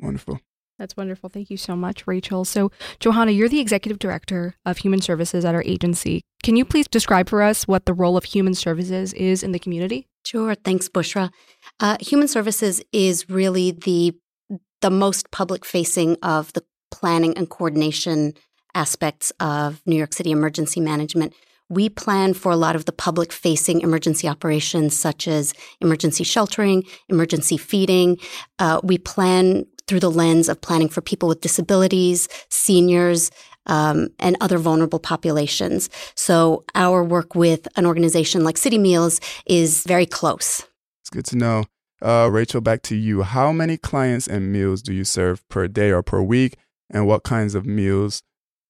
Wonderful. 0.00 0.40
That's 0.78 0.96
wonderful. 0.96 1.30
Thank 1.30 1.50
you 1.50 1.56
so 1.56 1.74
much, 1.74 2.06
Rachel. 2.06 2.44
So, 2.44 2.70
Johanna, 3.00 3.32
you're 3.32 3.48
the 3.48 3.60
executive 3.60 3.98
director 3.98 4.54
of 4.66 4.78
human 4.78 5.00
services 5.00 5.44
at 5.44 5.54
our 5.54 5.62
agency. 5.62 6.22
Can 6.42 6.56
you 6.56 6.64
please 6.64 6.86
describe 6.86 7.28
for 7.28 7.42
us 7.42 7.66
what 7.66 7.86
the 7.86 7.94
role 7.94 8.16
of 8.16 8.24
human 8.24 8.54
services 8.54 9.12
is 9.14 9.42
in 9.42 9.52
the 9.52 9.58
community? 9.58 10.06
Sure. 10.24 10.54
Thanks, 10.54 10.88
Bushra. 10.88 11.30
Uh, 11.80 11.96
human 12.00 12.28
services 12.28 12.82
is 12.92 13.28
really 13.28 13.70
the 13.70 14.14
the 14.82 14.90
most 14.90 15.30
public 15.30 15.64
facing 15.64 16.16
of 16.22 16.52
the 16.52 16.62
planning 16.90 17.36
and 17.36 17.48
coordination 17.48 18.34
aspects 18.74 19.32
of 19.40 19.80
New 19.86 19.96
York 19.96 20.12
City 20.12 20.30
emergency 20.30 20.80
management. 20.80 21.32
We 21.68 21.88
plan 21.88 22.34
for 22.34 22.52
a 22.52 22.56
lot 22.56 22.76
of 22.76 22.84
the 22.84 22.92
public 22.92 23.32
facing 23.32 23.80
emergency 23.80 24.28
operations, 24.28 24.96
such 24.96 25.26
as 25.26 25.52
emergency 25.80 26.24
sheltering, 26.24 26.84
emergency 27.08 27.56
feeding. 27.56 28.18
Uh, 28.58 28.80
we 28.82 28.98
plan 28.98 29.66
through 29.86 30.00
the 30.00 30.10
lens 30.10 30.48
of 30.48 30.60
planning 30.60 30.88
for 30.88 31.00
people 31.00 31.28
with 31.28 31.40
disabilities, 31.40 32.28
seniors, 32.50 33.30
um, 33.66 34.08
and 34.20 34.36
other 34.40 34.58
vulnerable 34.58 35.00
populations. 35.00 35.90
So 36.14 36.64
our 36.74 37.02
work 37.02 37.34
with 37.34 37.66
an 37.76 37.86
organization 37.86 38.44
like 38.44 38.56
City 38.56 38.78
Meals 38.78 39.20
is 39.46 39.84
very 39.84 40.06
close. 40.06 40.64
It's 41.02 41.10
good 41.10 41.26
to 41.26 41.36
know. 41.36 41.64
Uh, 42.00 42.28
Rachel, 42.30 42.60
back 42.60 42.82
to 42.82 42.94
you. 42.94 43.22
How 43.22 43.52
many 43.52 43.76
clients 43.76 44.28
and 44.28 44.52
meals 44.52 44.82
do 44.82 44.92
you 44.92 45.04
serve 45.04 45.48
per 45.48 45.66
day 45.66 45.90
or 45.90 46.02
per 46.02 46.20
week? 46.20 46.56
and 46.90 47.06
what 47.06 47.22
kinds 47.22 47.54
of 47.54 47.66
meals 47.66 48.22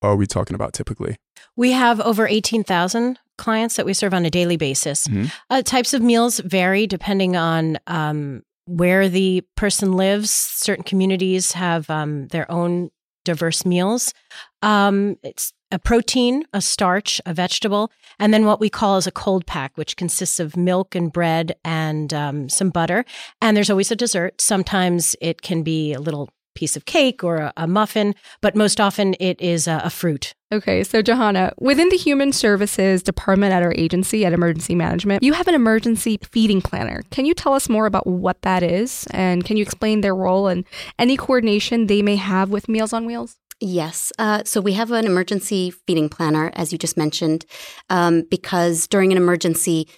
are 0.02 0.16
we 0.16 0.26
talking 0.26 0.54
about 0.54 0.72
typically? 0.72 1.16
We 1.56 1.72
have 1.72 2.00
over 2.00 2.26
18,000 2.26 3.18
clients 3.38 3.76
that 3.76 3.86
we 3.86 3.94
serve 3.94 4.14
on 4.14 4.24
a 4.24 4.30
daily 4.30 4.56
basis. 4.56 5.06
Mm-hmm. 5.06 5.26
Uh, 5.50 5.62
types 5.62 5.94
of 5.94 6.02
meals 6.02 6.40
vary 6.40 6.86
depending 6.86 7.36
on 7.36 7.78
um, 7.86 8.42
where 8.66 9.08
the 9.08 9.42
person 9.56 9.92
lives. 9.92 10.30
Certain 10.30 10.84
communities 10.84 11.52
have 11.52 11.88
um, 11.90 12.28
their 12.28 12.50
own 12.50 12.90
diverse 13.24 13.64
meals. 13.64 14.14
Um, 14.62 15.16
it's 15.22 15.52
a 15.72 15.78
protein, 15.78 16.44
a 16.52 16.60
starch, 16.60 17.20
a 17.26 17.34
vegetable, 17.34 17.90
and 18.18 18.32
then 18.32 18.46
what 18.46 18.60
we 18.60 18.70
call 18.70 18.96
as 18.96 19.06
a 19.06 19.12
cold 19.12 19.46
pack, 19.46 19.76
which 19.76 19.96
consists 19.96 20.38
of 20.38 20.56
milk 20.56 20.94
and 20.94 21.12
bread 21.12 21.56
and 21.64 22.14
um, 22.14 22.48
some 22.48 22.70
butter. 22.70 23.04
And 23.42 23.56
there's 23.56 23.70
always 23.70 23.90
a 23.90 23.96
dessert. 23.96 24.40
Sometimes 24.40 25.16
it 25.20 25.42
can 25.42 25.62
be 25.62 25.92
a 25.92 26.00
little 26.00 26.30
piece 26.56 26.76
of 26.76 26.84
cake 26.84 27.22
or 27.22 27.36
a, 27.36 27.52
a 27.56 27.66
muffin, 27.66 28.14
but 28.40 28.56
most 28.56 28.80
often 28.80 29.14
it 29.20 29.40
is 29.40 29.68
a, 29.68 29.80
a 29.84 29.90
fruit. 29.90 30.34
Okay, 30.52 30.84
so 30.84 31.02
Johanna, 31.02 31.52
within 31.58 31.88
the 31.88 31.96
Human 31.96 32.32
Services 32.32 33.02
Department 33.02 33.52
at 33.52 33.62
our 33.62 33.74
agency 33.76 34.24
at 34.24 34.32
Emergency 34.32 34.74
Management, 34.74 35.22
you 35.22 35.32
have 35.32 35.48
an 35.48 35.54
emergency 35.54 36.18
feeding 36.30 36.60
planner. 36.60 37.02
Can 37.10 37.26
you 37.26 37.34
tell 37.34 37.52
us 37.52 37.68
more 37.68 37.86
about 37.86 38.06
what 38.06 38.42
that 38.42 38.62
is? 38.62 39.06
And 39.10 39.44
can 39.44 39.56
you 39.56 39.62
explain 39.62 40.00
their 40.00 40.14
role 40.14 40.46
and 40.46 40.64
any 40.98 41.16
coordination 41.16 41.86
they 41.86 42.02
may 42.02 42.16
have 42.16 42.50
with 42.50 42.68
Meals 42.68 42.92
on 42.92 43.06
Wheels? 43.06 43.36
Yes. 43.60 44.12
Uh, 44.18 44.42
so 44.44 44.60
we 44.60 44.74
have 44.74 44.90
an 44.92 45.06
emergency 45.06 45.70
feeding 45.70 46.08
planner, 46.08 46.52
as 46.54 46.72
you 46.72 46.78
just 46.78 46.96
mentioned, 46.96 47.46
um, 47.88 48.22
because 48.30 48.86
during 48.86 49.12
an 49.12 49.16
emergency, 49.16 49.88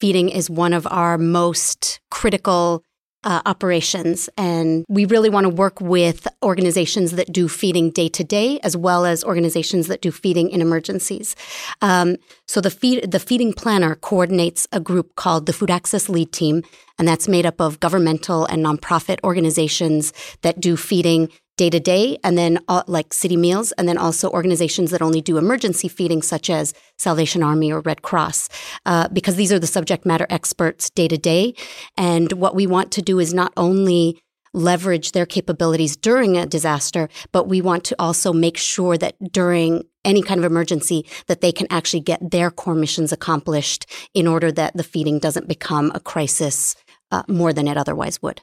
feeding 0.00 0.28
is 0.28 0.48
one 0.48 0.72
of 0.72 0.86
our 0.86 1.18
most 1.18 2.00
critical 2.10 2.84
uh, 3.24 3.42
operations. 3.46 4.28
And 4.36 4.84
we 4.88 5.04
really 5.04 5.28
want 5.28 5.44
to 5.44 5.50
work 5.50 5.80
with 5.80 6.28
organizations 6.42 7.12
that 7.12 7.32
do 7.32 7.48
feeding 7.48 7.90
day 7.90 8.08
to 8.08 8.24
day, 8.24 8.60
as 8.60 8.76
well 8.76 9.04
as 9.04 9.24
organizations 9.24 9.88
that 9.88 10.00
do 10.00 10.10
feeding 10.10 10.50
in 10.50 10.60
emergencies. 10.60 11.34
Um, 11.82 12.16
so 12.46 12.60
the 12.60 12.70
feed, 12.70 13.10
the 13.10 13.20
feeding 13.20 13.52
planner 13.52 13.96
coordinates 13.96 14.68
a 14.72 14.80
group 14.80 15.14
called 15.16 15.46
the 15.46 15.52
Food 15.52 15.70
Access 15.70 16.08
Lead 16.08 16.32
Team, 16.32 16.62
and 16.98 17.06
that's 17.06 17.28
made 17.28 17.46
up 17.46 17.60
of 17.60 17.80
governmental 17.80 18.44
and 18.46 18.64
nonprofit 18.64 19.18
organizations 19.24 20.12
that 20.42 20.60
do 20.60 20.76
feeding 20.76 21.28
day 21.58 21.68
to 21.68 21.78
day, 21.78 22.16
and 22.24 22.38
then 22.38 22.58
uh, 22.68 22.82
like 22.86 23.12
City 23.12 23.36
Meals, 23.36 23.72
and 23.72 23.86
then 23.86 23.98
also 23.98 24.30
organizations 24.30 24.90
that 24.90 25.02
only 25.02 25.20
do 25.20 25.36
emergency 25.36 25.88
feeding, 25.88 26.22
such 26.22 26.48
as 26.48 26.72
Salvation 26.96 27.42
Army 27.42 27.70
or 27.70 27.80
Red 27.80 28.00
Cross, 28.00 28.48
uh, 28.86 29.08
because 29.08 29.36
these 29.36 29.52
are 29.52 29.58
the 29.58 29.66
subject 29.66 30.06
matter 30.06 30.26
experts 30.30 30.88
day 30.88 31.08
to 31.08 31.18
day. 31.18 31.54
And 31.98 32.32
what 32.32 32.54
we 32.54 32.66
want 32.66 32.90
to 32.92 33.02
do 33.02 33.18
is 33.18 33.34
not 33.34 33.52
only 33.58 34.22
leverage 34.54 35.12
their 35.12 35.26
capabilities 35.26 35.96
during 35.96 36.36
a 36.36 36.46
disaster, 36.46 37.08
but 37.32 37.48
we 37.48 37.60
want 37.60 37.84
to 37.84 37.96
also 37.98 38.32
make 38.32 38.56
sure 38.56 38.96
that 38.96 39.14
during 39.30 39.84
any 40.04 40.22
kind 40.22 40.40
of 40.40 40.50
emergency 40.50 41.04
that 41.26 41.40
they 41.40 41.52
can 41.52 41.66
actually 41.70 42.00
get 42.00 42.30
their 42.30 42.50
core 42.50 42.74
missions 42.74 43.12
accomplished 43.12 43.84
in 44.14 44.26
order 44.26 44.50
that 44.50 44.74
the 44.74 44.84
feeding 44.84 45.18
doesn't 45.18 45.48
become 45.48 45.92
a 45.94 46.00
crisis 46.00 46.74
uh, 47.10 47.22
more 47.28 47.52
than 47.52 47.68
it 47.68 47.76
otherwise 47.76 48.22
would. 48.22 48.40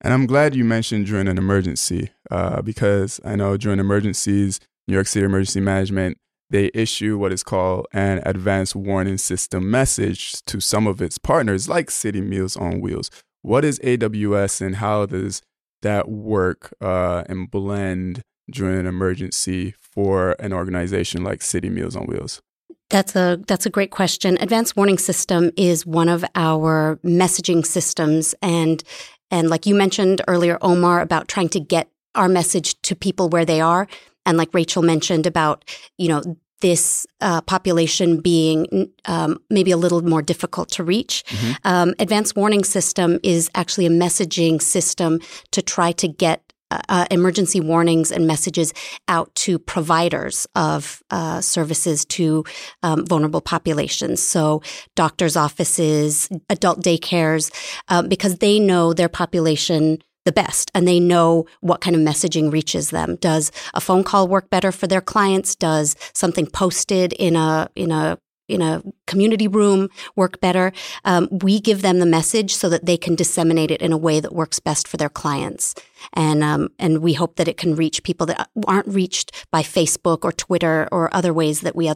And 0.00 0.12
I'm 0.12 0.26
glad 0.26 0.54
you 0.54 0.64
mentioned 0.64 1.06
during 1.06 1.26
an 1.26 1.38
emergency 1.38 2.10
uh, 2.30 2.62
because 2.62 3.20
I 3.24 3.36
know 3.36 3.56
during 3.56 3.78
emergencies, 3.78 4.60
New 4.88 4.94
York 4.94 5.06
City 5.06 5.24
Emergency 5.24 5.60
Management, 5.60 6.18
they 6.50 6.70
issue 6.74 7.18
what 7.18 7.32
is 7.32 7.42
called 7.42 7.86
an 7.92 8.22
advanced 8.24 8.76
warning 8.76 9.18
system 9.18 9.70
message 9.70 10.44
to 10.44 10.60
some 10.60 10.86
of 10.86 11.02
its 11.02 11.18
partners, 11.18 11.68
like 11.68 11.90
City 11.90 12.20
Meals 12.20 12.56
on 12.56 12.80
Wheels. 12.80 13.10
What 13.42 13.64
is 13.64 13.78
AWS 13.80 14.60
and 14.60 14.76
how 14.76 15.06
does 15.06 15.42
that 15.82 16.08
work 16.08 16.72
uh, 16.80 17.24
and 17.28 17.50
blend 17.50 18.22
during 18.50 18.78
an 18.78 18.86
emergency 18.86 19.74
for 19.78 20.36
an 20.38 20.52
organization 20.52 21.24
like 21.24 21.42
City 21.42 21.68
Meals 21.68 21.96
on 21.96 22.06
Wheels? 22.06 22.40
That's 22.88 23.16
a 23.16 23.40
that's 23.48 23.66
a 23.66 23.70
great 23.70 23.90
question. 23.90 24.38
Advanced 24.40 24.76
warning 24.76 24.98
system 24.98 25.50
is 25.56 25.84
one 25.84 26.08
of 26.08 26.24
our 26.36 27.00
messaging 27.04 27.66
systems 27.66 28.34
and 28.40 28.82
and 29.30 29.50
like 29.50 29.66
you 29.66 29.74
mentioned 29.74 30.22
earlier, 30.28 30.56
Omar, 30.62 31.00
about 31.00 31.26
trying 31.26 31.48
to 31.50 31.60
get 31.60 31.88
our 32.16 32.28
message 32.28 32.80
to 32.82 32.96
people 32.96 33.28
where 33.28 33.44
they 33.44 33.60
are. 33.60 33.86
And 34.24 34.36
like 34.36 34.52
Rachel 34.52 34.82
mentioned 34.82 35.26
about, 35.26 35.64
you 35.98 36.08
know, 36.08 36.22
this 36.60 37.06
uh, 37.20 37.42
population 37.42 38.20
being 38.20 38.90
um, 39.04 39.38
maybe 39.50 39.70
a 39.70 39.76
little 39.76 40.02
more 40.02 40.22
difficult 40.22 40.70
to 40.70 40.82
reach. 40.82 41.22
Mm-hmm. 41.26 41.52
Um, 41.64 41.94
advanced 41.98 42.34
warning 42.34 42.64
system 42.64 43.20
is 43.22 43.50
actually 43.54 43.86
a 43.86 43.90
messaging 43.90 44.60
system 44.62 45.20
to 45.50 45.60
try 45.60 45.92
to 45.92 46.08
get 46.08 46.42
uh, 46.70 47.06
emergency 47.10 47.60
warnings 47.60 48.10
and 48.10 48.26
messages 48.26 48.72
out 49.06 49.32
to 49.36 49.58
providers 49.58 50.46
of 50.56 51.02
uh, 51.10 51.40
services 51.40 52.04
to 52.04 52.44
um, 52.82 53.06
vulnerable 53.06 53.40
populations. 53.40 54.20
So, 54.22 54.62
doctors' 54.96 55.36
offices, 55.36 56.28
adult 56.50 56.80
daycares, 56.80 57.52
um, 57.88 58.08
because 58.08 58.38
they 58.38 58.58
know 58.58 58.92
their 58.92 59.08
population 59.08 59.98
the 60.26 60.32
best 60.32 60.70
and 60.74 60.86
they 60.86 61.00
know 61.00 61.46
what 61.60 61.80
kind 61.80 61.96
of 61.96 62.02
messaging 62.02 62.52
reaches 62.52 62.90
them. 62.90 63.16
Does 63.16 63.50
a 63.72 63.80
phone 63.80 64.04
call 64.04 64.28
work 64.28 64.50
better 64.50 64.70
for 64.70 64.86
their 64.86 65.00
clients? 65.00 65.54
Does 65.54 65.96
something 66.12 66.46
posted 66.46 67.14
in 67.14 67.36
a 67.36 67.70
in 67.74 67.90
a 67.90 68.18
in 68.48 68.62
a 68.62 68.82
community 69.06 69.48
room 69.48 69.88
work 70.14 70.40
better. 70.40 70.72
Um, 71.04 71.28
we 71.30 71.60
give 71.60 71.82
them 71.82 71.98
the 71.98 72.06
message 72.06 72.54
so 72.54 72.68
that 72.68 72.86
they 72.86 72.96
can 72.96 73.14
disseminate 73.14 73.70
it 73.70 73.82
in 73.82 73.92
a 73.92 73.98
way 73.98 74.20
that 74.20 74.32
works 74.32 74.60
best 74.60 74.86
for 74.86 74.96
their 74.96 75.08
clients, 75.08 75.74
and 76.12 76.42
um, 76.42 76.68
and 76.78 76.98
we 76.98 77.14
hope 77.14 77.36
that 77.36 77.48
it 77.48 77.56
can 77.56 77.74
reach 77.74 78.02
people 78.02 78.26
that 78.26 78.48
aren't 78.66 78.88
reached 78.88 79.46
by 79.50 79.62
Facebook 79.62 80.18
or 80.22 80.32
Twitter 80.32 80.88
or 80.92 81.12
other 81.14 81.32
ways 81.32 81.60
that 81.62 81.74
we, 81.74 81.86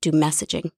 do 0.00 0.12
messaging. 0.12 0.70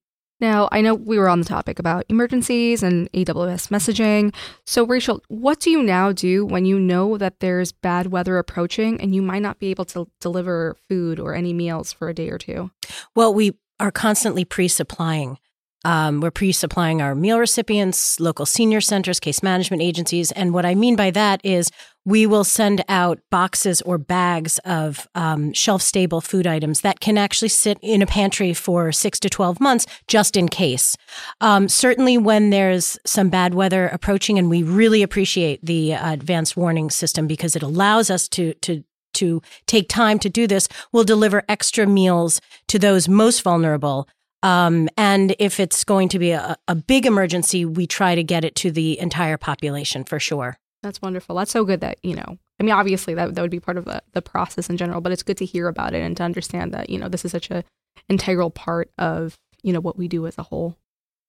Now, 0.42 0.68
I 0.72 0.80
know 0.80 0.96
we 0.96 1.18
were 1.18 1.28
on 1.28 1.38
the 1.38 1.46
topic 1.46 1.78
about 1.78 2.04
emergencies 2.08 2.82
and 2.82 3.08
AWS 3.12 3.68
messaging. 3.68 4.34
So, 4.66 4.84
Rachel, 4.84 5.22
what 5.28 5.61
do 5.61 5.70
you 5.70 5.84
now 5.84 6.11
do 6.11 6.44
when 6.44 6.64
you 6.64 6.80
know 6.80 7.16
that 7.16 7.38
there's 7.38 7.70
bad 7.70 8.08
weather 8.08 8.38
approaching 8.38 9.00
and 9.00 9.14
you 9.14 9.22
might 9.22 9.42
not 9.42 9.61
be 9.61 9.68
able 9.68 9.84
to 9.84 10.08
deliver 10.20 10.76
food 10.88 11.20
or 11.20 11.37
any 11.37 11.52
meals 11.52 11.92
for 11.92 12.08
a 12.08 12.14
day 12.14 12.28
or 12.28 12.38
two? 12.38 12.72
Well, 13.14 13.32
we 13.32 13.52
are 13.78 13.92
constantly 13.92 14.44
pre 14.44 14.66
supplying. 14.66 15.38
Um, 15.85 16.21
we're 16.21 16.31
pre 16.31 16.53
supplying 16.53 17.03
our 17.03 17.15
meal 17.15 17.39
recipients, 17.39 18.21
local 18.21 18.47
senior 18.47 18.81
centers, 18.81 19.21
case 19.21 19.43
management 19.43 19.83
agencies. 19.83 20.33
And 20.33 20.55
what 20.55 20.65
I 20.65 20.75
mean 20.75 20.97
by 20.97 21.11
that 21.11 21.41
is 21.45 21.71
we 22.05 22.27
will 22.27 22.45
send 22.45 22.85
out 22.89 23.21
boxes 23.31 23.81
or 23.83 23.97
bags 23.97 24.59
of 24.65 25.07
um, 25.15 25.53
shelf 25.53 25.83
stable 25.83 26.21
food 26.21 26.47
items 26.47 26.81
that 26.81 27.01
can 27.01 27.17
actually 27.17 27.49
sit 27.49 27.79
in 27.81 28.03
a 28.03 28.07
pantry 28.07 28.53
for 28.53 28.91
six 28.91 29.21
to 29.21 29.31
12 29.31 29.61
months 29.61 29.87
just 30.09 30.37
in 30.37 30.49
case. 30.49 30.97
Um, 31.41 31.69
certainly, 31.69 32.19
when 32.19 32.51
there's 32.51 32.99
some 33.07 33.29
bad 33.29 33.55
weather 33.55 33.89
approaching, 33.89 34.39
and 34.39 34.51
we 34.51 34.62
really 34.62 35.03
appreciate 35.03 35.65
the 35.65 35.95
uh, 35.95 36.12
advanced 36.12 36.57
warning 36.57 36.91
system 36.91 37.27
because 37.27 37.57
it 37.57 37.62
allows 37.62 38.11
us 38.11 38.29
to, 38.29 38.55
to 38.55 38.85
to 39.15 39.43
take 39.67 39.91
time 39.91 40.19
to 40.19 40.31
do 40.31 40.47
this 40.47 40.69
we'll 40.91 41.05
deliver 41.05 41.45
extra 41.47 41.87
meals 41.87 42.41
to 42.67 42.79
those 42.79 43.09
most 43.09 43.43
vulnerable. 43.43 44.09
Um, 44.42 44.88
and 44.96 45.37
if 45.38 45.61
it's 45.61 45.84
going 45.84 46.08
to 46.11 46.18
be 46.18 46.32
a, 46.32 46.56
a 46.66 46.75
big 46.75 47.06
emergency, 47.06 47.64
we 47.64 47.87
try 47.87 48.14
to 48.14 48.25
get 48.25 48.44
it 48.44 48.54
to 48.56 48.70
the 48.70 48.99
entire 48.99 49.37
population 49.37 50.04
for 50.04 50.18
sure. 50.18 50.56
That's 50.82 51.00
wonderful. 51.00 51.37
That's 51.37 51.52
so 51.52 51.64
good 51.64 51.80
that, 51.80 51.99
you 52.02 52.16
know, 52.16 52.38
I 52.58 52.64
mean, 52.64 52.75
obviously 52.75 53.14
that, 53.14 53.34
that 53.34 53.40
would 53.40 53.50
be 53.52 53.61
part 53.61 53.76
of 53.76 53.84
the, 53.84 54.02
the 54.12 54.22
process 54.22 54.68
in 54.68 54.76
general, 54.76 55.00
but 55.00 55.12
it's 55.12 55.22
good 55.22 55.37
to 55.37 55.44
hear 55.44 55.68
about 55.68 55.94
it 55.94 56.02
and 56.02 56.16
to 56.16 56.25
understand 56.25 56.72
that, 56.75 56.90
you 56.90 56.99
know, 56.99 57.08
this 57.08 57.25
is 57.25 57.30
such 57.30 57.50
a 57.50 57.62
integral 58.08 58.50
part 58.50 58.90
of, 58.99 59.38
you 59.62 59.72
know, 59.72 59.80
what 59.80 59.96
we 59.96 60.08
do 60.08 60.26
as 60.26 60.37
a 60.38 60.42
whole. 60.42 60.76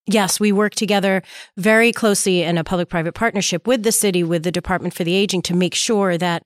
Yes, 0.05 0.39
we 0.39 0.51
work 0.51 0.75
together 0.75 1.23
very 1.55 1.93
closely 1.93 2.41
in 2.41 2.57
a 2.57 2.63
public 2.63 2.89
private 2.89 3.13
partnership 3.13 3.67
with 3.67 3.83
the 3.83 3.91
city, 3.91 4.23
with 4.23 4.43
the 4.43 4.51
Department 4.51 4.93
for 4.93 5.03
the 5.03 5.13
Aging 5.15 5.43
to 5.43 5.55
make 5.55 5.75
sure 5.75 6.17
that 6.17 6.45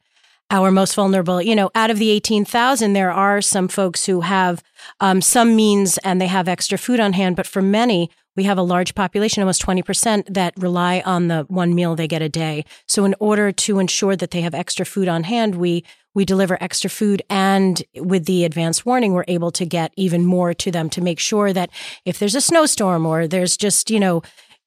our 0.49 0.71
most 0.71 0.95
vulnerable. 0.95 1.41
You 1.41 1.55
know, 1.55 1.69
out 1.75 1.91
of 1.91 1.99
the 1.99 2.09
18,000, 2.09 2.93
there 2.93 3.11
are 3.11 3.41
some 3.41 3.67
folks 3.67 4.05
who 4.05 4.21
have 4.21 4.63
um, 4.99 5.21
some 5.21 5.55
means 5.55 5.97
and 5.99 6.21
they 6.21 6.27
have 6.27 6.47
extra 6.47 6.77
food 6.77 6.99
on 6.99 7.13
hand. 7.13 7.35
But 7.35 7.47
for 7.47 7.61
many, 7.61 8.09
we 8.35 8.43
have 8.43 8.57
a 8.57 8.63
large 8.63 8.95
population, 8.95 9.41
almost 9.41 9.63
20%, 9.63 10.33
that 10.33 10.53
rely 10.57 11.01
on 11.05 11.27
the 11.27 11.45
one 11.49 11.73
meal 11.73 11.95
they 11.95 12.07
get 12.07 12.21
a 12.21 12.29
day. 12.29 12.63
So 12.87 13.03
in 13.03 13.15
order 13.19 13.51
to 13.51 13.79
ensure 13.79 14.15
that 14.15 14.31
they 14.31 14.41
have 14.41 14.53
extra 14.53 14.85
food 14.85 15.07
on 15.07 15.23
hand, 15.23 15.55
we 15.55 15.83
we 16.13 16.25
deliver 16.25 16.57
extra 16.59 16.89
food 16.89 17.21
and 17.29 17.83
with 17.95 18.25
the 18.25 18.43
advance 18.43 18.83
warning 18.83 19.13
we're 19.13 19.23
able 19.27 19.51
to 19.51 19.67
get 19.67 19.93
even 19.95 20.25
more 20.25 20.51
to 20.51 20.71
them 20.71 20.89
to 20.89 20.99
make 20.99 21.19
sure 21.19 21.53
that 21.53 21.69
if 22.05 22.17
there's 22.17 22.33
a 22.33 22.41
snowstorm 22.41 23.05
or 23.05 23.27
there's 23.27 23.55
just 23.55 23.91
you 23.91 23.99
know 23.99 24.23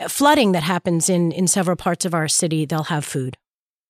flooding 0.07 0.53
that 0.53 0.63
happens 0.63 1.11
in 1.11 1.33
in 1.33 1.49
several 1.49 1.75
parts 1.75 2.05
of 2.05 2.15
our 2.15 2.29
city 2.29 2.65
they'll 2.65 2.85
have 2.85 3.05
food 3.05 3.37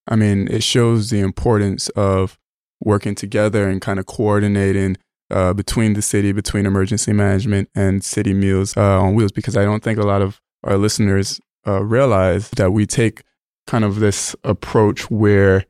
I 0.08 0.16
mean, 0.16 0.48
it 0.48 0.62
shows 0.62 1.10
the 1.10 1.20
importance 1.20 1.88
of 1.90 2.38
working 2.80 3.14
together 3.14 3.68
and 3.68 3.80
kind 3.80 3.98
of 3.98 4.06
coordinating 4.06 4.96
uh, 5.30 5.52
between 5.52 5.92
the 5.92 6.02
city, 6.02 6.32
between 6.32 6.66
emergency 6.66 7.12
management 7.12 7.68
and 7.74 8.02
city 8.02 8.34
meals 8.34 8.76
uh, 8.76 9.00
on 9.00 9.14
wheels, 9.14 9.32
because 9.32 9.56
I 9.56 9.64
don't 9.64 9.82
think 9.82 9.98
a 9.98 10.06
lot 10.06 10.22
of 10.22 10.40
our 10.64 10.76
listeners 10.76 11.40
uh, 11.66 11.82
realize 11.84 12.50
that 12.50 12.72
we 12.72 12.86
take 12.86 13.22
kind 13.66 13.84
of 13.84 14.00
this 14.00 14.34
approach 14.42 15.10
where 15.10 15.64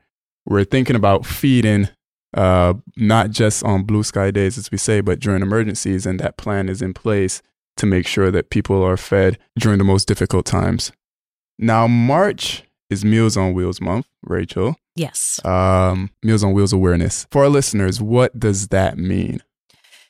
we're 0.47 0.65
thinking 0.65 0.97
about 0.97 1.27
feeding 1.27 1.89
uh, 2.35 2.75
not 2.97 3.31
just 3.31 3.65
on 3.65 3.83
blue 3.83 4.03
sky 4.03 4.31
days, 4.31 4.57
as 4.57 4.71
we 4.71 4.79
say, 4.79 5.01
but 5.01 5.19
during 5.21 5.43
emergencies, 5.43 6.07
and 6.07 6.21
that 6.21 6.37
plan 6.37 6.69
is 6.69 6.81
in 6.81 6.95
place 6.95 7.43
to 7.77 7.87
make 7.87 8.07
sure 8.07 8.31
that 8.31 8.51
people 8.51 8.83
are 8.83 8.97
fed 8.97 9.39
during 9.59 9.79
the 9.79 9.85
most 9.85 10.07
difficult 10.07 10.47
times. 10.47 10.93
Now, 11.59 11.87
March 11.87 12.63
is 12.91 13.05
Meals 13.05 13.37
on 13.37 13.55
Wheels 13.55 13.81
month, 13.81 14.07
Rachel. 14.23 14.77
Yes. 14.97 15.41
Um, 15.45 16.11
Meals 16.23 16.45
on 16.45 16.53
Wheels 16.53 16.73
awareness. 16.73 17.27
For 17.31 17.45
our 17.45 17.49
listeners, 17.49 18.03
what 18.03 18.39
does 18.39 18.69
that 18.69 18.99
mean? 18.99 19.41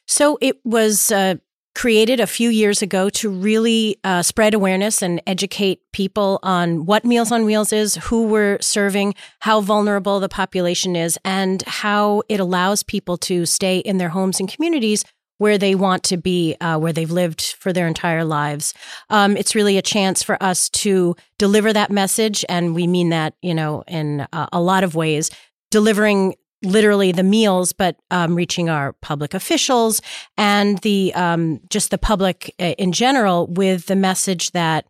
So 0.06 0.38
it 0.40 0.58
was 0.64 1.12
uh, 1.12 1.36
created 1.74 2.18
a 2.18 2.26
few 2.26 2.50
years 2.50 2.82
ago 2.82 3.08
to 3.10 3.30
really 3.30 3.96
uh, 4.02 4.22
spread 4.22 4.54
awareness 4.54 5.02
and 5.02 5.22
educate 5.26 5.80
people 5.92 6.40
on 6.42 6.84
what 6.86 7.04
Meals 7.04 7.30
on 7.30 7.44
Wheels 7.44 7.72
is, 7.72 7.94
who 7.96 8.26
we're 8.26 8.60
serving, 8.60 9.14
how 9.40 9.60
vulnerable 9.60 10.18
the 10.18 10.28
population 10.28 10.96
is, 10.96 11.18
and 11.24 11.62
how 11.62 12.22
it 12.28 12.40
allows 12.40 12.82
people 12.82 13.16
to 13.18 13.46
stay 13.46 13.78
in 13.78 13.98
their 13.98 14.08
homes 14.08 14.40
and 14.40 14.52
communities 14.52 15.04
where 15.40 15.56
they 15.56 15.74
want 15.74 16.02
to 16.02 16.18
be, 16.18 16.54
uh, 16.60 16.78
where 16.78 16.92
they've 16.92 17.10
lived 17.10 17.56
for 17.58 17.72
their 17.72 17.86
entire 17.86 18.24
lives. 18.24 18.74
Um, 19.08 19.38
it's 19.38 19.54
really 19.54 19.78
a 19.78 19.82
chance 19.82 20.22
for 20.22 20.36
us 20.42 20.68
to 20.68 21.16
deliver 21.38 21.72
that 21.72 21.90
message. 21.90 22.44
And 22.46 22.74
we 22.74 22.86
mean 22.86 23.08
that, 23.08 23.32
you 23.40 23.54
know, 23.54 23.82
in 23.88 24.26
uh, 24.34 24.48
a 24.52 24.60
lot 24.60 24.84
of 24.84 24.94
ways, 24.94 25.30
delivering 25.70 26.34
literally 26.62 27.10
the 27.10 27.22
meals, 27.22 27.72
but 27.72 27.96
um, 28.10 28.34
reaching 28.34 28.68
our 28.68 28.92
public 29.00 29.32
officials 29.32 30.02
and 30.36 30.76
the 30.80 31.10
um, 31.14 31.60
just 31.70 31.90
the 31.90 31.96
public 31.96 32.54
uh, 32.60 32.74
in 32.76 32.92
general 32.92 33.46
with 33.46 33.86
the 33.86 33.96
message 33.96 34.50
that 34.50 34.88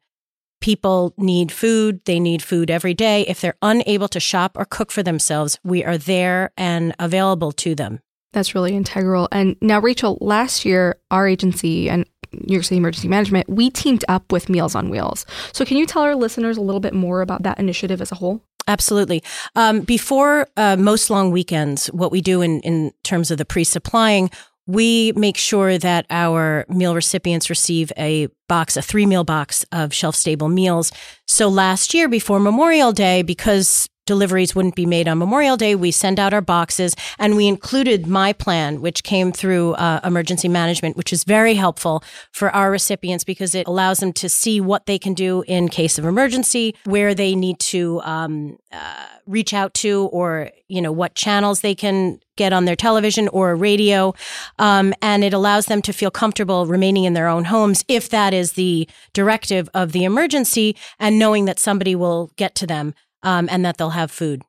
people 0.60 1.14
need 1.16 1.52
food. 1.52 2.00
They 2.06 2.18
need 2.18 2.42
food 2.42 2.72
every 2.72 2.92
day. 2.92 3.22
If 3.28 3.40
they're 3.40 3.54
unable 3.62 4.08
to 4.08 4.18
shop 4.18 4.56
or 4.58 4.64
cook 4.64 4.90
for 4.90 5.04
themselves, 5.04 5.60
we 5.62 5.84
are 5.84 5.96
there 5.96 6.50
and 6.56 6.92
available 6.98 7.52
to 7.52 7.76
them. 7.76 8.00
That's 8.32 8.54
really 8.54 8.74
integral. 8.74 9.28
And 9.32 9.56
now, 9.60 9.80
Rachel, 9.80 10.18
last 10.20 10.64
year, 10.64 11.00
our 11.10 11.26
agency 11.26 11.90
and 11.90 12.06
New 12.32 12.54
York 12.54 12.64
City 12.64 12.76
Emergency 12.76 13.08
Management, 13.08 13.48
we 13.48 13.70
teamed 13.70 14.04
up 14.08 14.30
with 14.30 14.48
Meals 14.48 14.74
on 14.74 14.88
Wheels. 14.88 15.26
So, 15.52 15.64
can 15.64 15.76
you 15.76 15.86
tell 15.86 16.02
our 16.02 16.14
listeners 16.14 16.56
a 16.56 16.60
little 16.60 16.80
bit 16.80 16.94
more 16.94 17.22
about 17.22 17.42
that 17.42 17.58
initiative 17.58 18.00
as 18.00 18.12
a 18.12 18.16
whole? 18.16 18.42
Absolutely. 18.68 19.22
Um, 19.56 19.80
before 19.80 20.46
uh, 20.56 20.76
most 20.76 21.10
long 21.10 21.32
weekends, 21.32 21.88
what 21.88 22.12
we 22.12 22.20
do 22.20 22.40
in, 22.40 22.60
in 22.60 22.92
terms 23.02 23.30
of 23.32 23.38
the 23.38 23.44
pre 23.44 23.64
supplying, 23.64 24.30
we 24.66 25.12
make 25.16 25.36
sure 25.36 25.78
that 25.78 26.06
our 26.10 26.64
meal 26.68 26.94
recipients 26.94 27.50
receive 27.50 27.90
a 27.98 28.28
box, 28.50 28.76
a 28.76 28.82
three 28.82 29.06
meal 29.06 29.24
box 29.24 29.64
of 29.70 29.94
shelf 29.94 30.16
stable 30.16 30.48
meals. 30.48 30.90
So 31.26 31.48
last 31.48 31.94
year 31.94 32.08
before 32.08 32.40
Memorial 32.40 32.90
Day, 32.92 33.22
because 33.22 33.88
deliveries 34.10 34.56
wouldn't 34.56 34.74
be 34.74 34.86
made 34.86 35.06
on 35.06 35.18
Memorial 35.18 35.56
Day, 35.56 35.76
we 35.76 35.92
send 35.92 36.18
out 36.18 36.34
our 36.34 36.40
boxes 36.40 36.96
and 37.16 37.36
we 37.36 37.46
included 37.46 38.08
my 38.08 38.32
plan, 38.32 38.80
which 38.80 39.04
came 39.04 39.30
through 39.30 39.74
uh, 39.74 40.00
emergency 40.02 40.48
management, 40.48 40.96
which 40.96 41.12
is 41.12 41.22
very 41.22 41.54
helpful 41.54 42.02
for 42.32 42.50
our 42.50 42.72
recipients 42.72 43.22
because 43.22 43.54
it 43.54 43.68
allows 43.68 43.98
them 44.00 44.12
to 44.14 44.28
see 44.28 44.60
what 44.60 44.86
they 44.86 44.98
can 44.98 45.14
do 45.14 45.44
in 45.46 45.68
case 45.68 45.96
of 45.96 46.04
emergency, 46.04 46.74
where 46.86 47.14
they 47.14 47.36
need 47.36 47.60
to 47.60 48.00
um, 48.02 48.58
uh, 48.72 49.06
reach 49.26 49.52
out 49.54 49.74
to, 49.74 50.08
or 50.18 50.50
you 50.66 50.82
know 50.82 50.94
what 51.00 51.14
channels 51.14 51.60
they 51.60 51.76
can 51.84 52.18
get 52.36 52.52
on 52.52 52.64
their 52.64 52.80
television 52.86 53.28
or 53.28 53.54
radio, 53.54 54.14
um, 54.58 54.86
and 55.02 55.22
it 55.22 55.32
allows 55.32 55.66
them 55.66 55.80
to 55.82 55.92
feel 55.92 56.10
comfortable 56.10 56.60
remaining 56.76 57.04
in 57.04 57.12
their 57.12 57.28
own 57.34 57.44
homes 57.44 57.84
if 57.86 58.04
that 58.08 58.32
is 58.32 58.39
the 58.52 58.88
directive 59.12 59.68
of 59.74 59.92
the 59.92 60.04
emergency, 60.04 60.76
and 60.98 61.18
knowing 61.18 61.44
that 61.44 61.58
somebody 61.58 61.94
will 61.94 62.30
get 62.36 62.54
to 62.56 62.66
them 62.66 62.94
um, 63.22 63.48
and 63.50 63.64
that 63.64 63.76
they'll 63.76 63.90
have 63.90 64.10
food. 64.10 64.42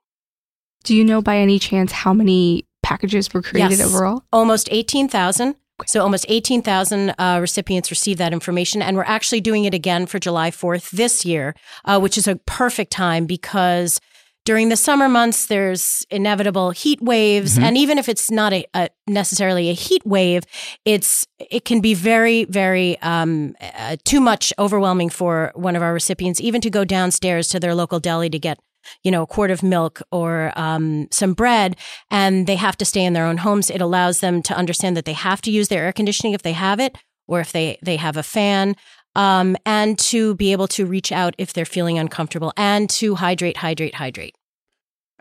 Do 0.84 0.96
you 0.96 1.04
know 1.04 1.22
by 1.22 1.38
any 1.38 1.60
chance 1.60 1.92
how 1.92 2.14
many 2.14 2.66
packages 2.82 3.34
were 3.34 3.42
created 3.42 3.78
Yes. 3.80 3.88
overall? 3.88 4.24
Almost 4.34 4.68
18,000. 4.72 5.56
So 5.88 6.02
almost 6.02 6.26
18,000 6.30 7.10
uh, 7.18 7.40
recipients 7.42 7.90
received 7.90 8.20
that 8.20 8.34
information. 8.34 8.82
And 8.84 8.96
we're 8.96 9.04
actually 9.04 9.42
doing 9.42 9.66
it 9.66 9.74
again 9.74 10.06
for 10.06 10.20
July 10.20 10.52
4th 10.52 10.92
this 10.92 11.26
year, 11.26 11.56
uh, 11.86 12.00
which 12.00 12.18
is 12.18 12.28
a 12.28 12.36
perfect 12.36 12.92
time 12.92 13.26
because 13.26 14.00
during 14.46 14.70
the 14.70 14.76
summer 14.76 15.08
months, 15.08 15.46
there's 15.48 16.06
inevitable 16.10 16.72
heat 16.72 17.02
waves. 17.02 17.58
Mhm. 17.58 17.64
And 17.64 17.78
even 17.78 17.98
if 17.98 18.10
it's 18.10 18.32
not 18.32 18.54
a, 18.54 18.66
a 18.74 18.90
necessarily 19.08 19.70
a 19.70 19.74
heat 19.74 20.06
wave, 20.06 20.44
it's 20.86 21.28
it 21.40 21.66
can 21.66 21.82
be 21.82 21.94
very, 21.94 22.46
very 22.46 23.00
um, 23.02 23.56
uh, 23.62 23.98
too 24.04 24.20
much 24.20 24.54
overwhelming 24.58 25.10
for 25.10 25.52
one 25.56 25.76
of 25.76 25.82
our 25.82 25.94
recipients, 25.94 26.42
even 26.42 26.62
to 26.62 26.70
go 26.70 26.84
downstairs 26.84 27.50
to 27.50 27.60
their 27.60 27.76
local 27.76 28.00
deli 28.00 28.30
to 28.30 28.40
get 28.40 28.58
you 29.04 29.12
know, 29.12 29.22
a 29.22 29.28
quart 29.28 29.52
of 29.52 29.62
milk 29.62 30.02
or 30.12 30.52
um, 30.56 31.08
some 31.12 31.34
bread, 31.34 31.76
and 32.10 32.48
they 32.48 32.56
have 32.56 32.76
to 32.78 32.84
stay 32.84 33.06
in 33.06 33.14
their 33.14 33.26
own 33.28 33.38
homes. 33.38 33.70
It 33.70 33.80
allows 33.80 34.22
them 34.22 34.42
to 34.42 34.56
understand 34.56 34.98
that 34.98 35.06
they 35.06 35.14
have 35.14 35.40
to 35.42 35.52
use 35.52 35.68
their 35.68 35.86
air 35.86 35.94
conditioning 35.94 36.34
if 36.34 36.42
they 36.42 36.54
have 36.54 36.80
it, 36.80 36.98
or 37.28 37.40
if 37.40 37.52
they 37.52 37.78
they 37.84 37.98
have 37.98 38.18
a 38.18 38.24
fan, 38.24 38.76
um, 39.16 39.56
and 39.66 39.98
to 40.00 40.36
be 40.36 40.52
able 40.52 40.68
to 40.70 40.86
reach 40.86 41.12
out 41.12 41.36
if 41.38 41.54
they're 41.54 41.66
feeling 41.66 41.98
uncomfortable, 41.98 42.54
and 42.58 42.90
to 42.92 43.16
hydrate, 43.16 43.58
hydrate, 43.58 43.96
hydrate. 43.96 44.36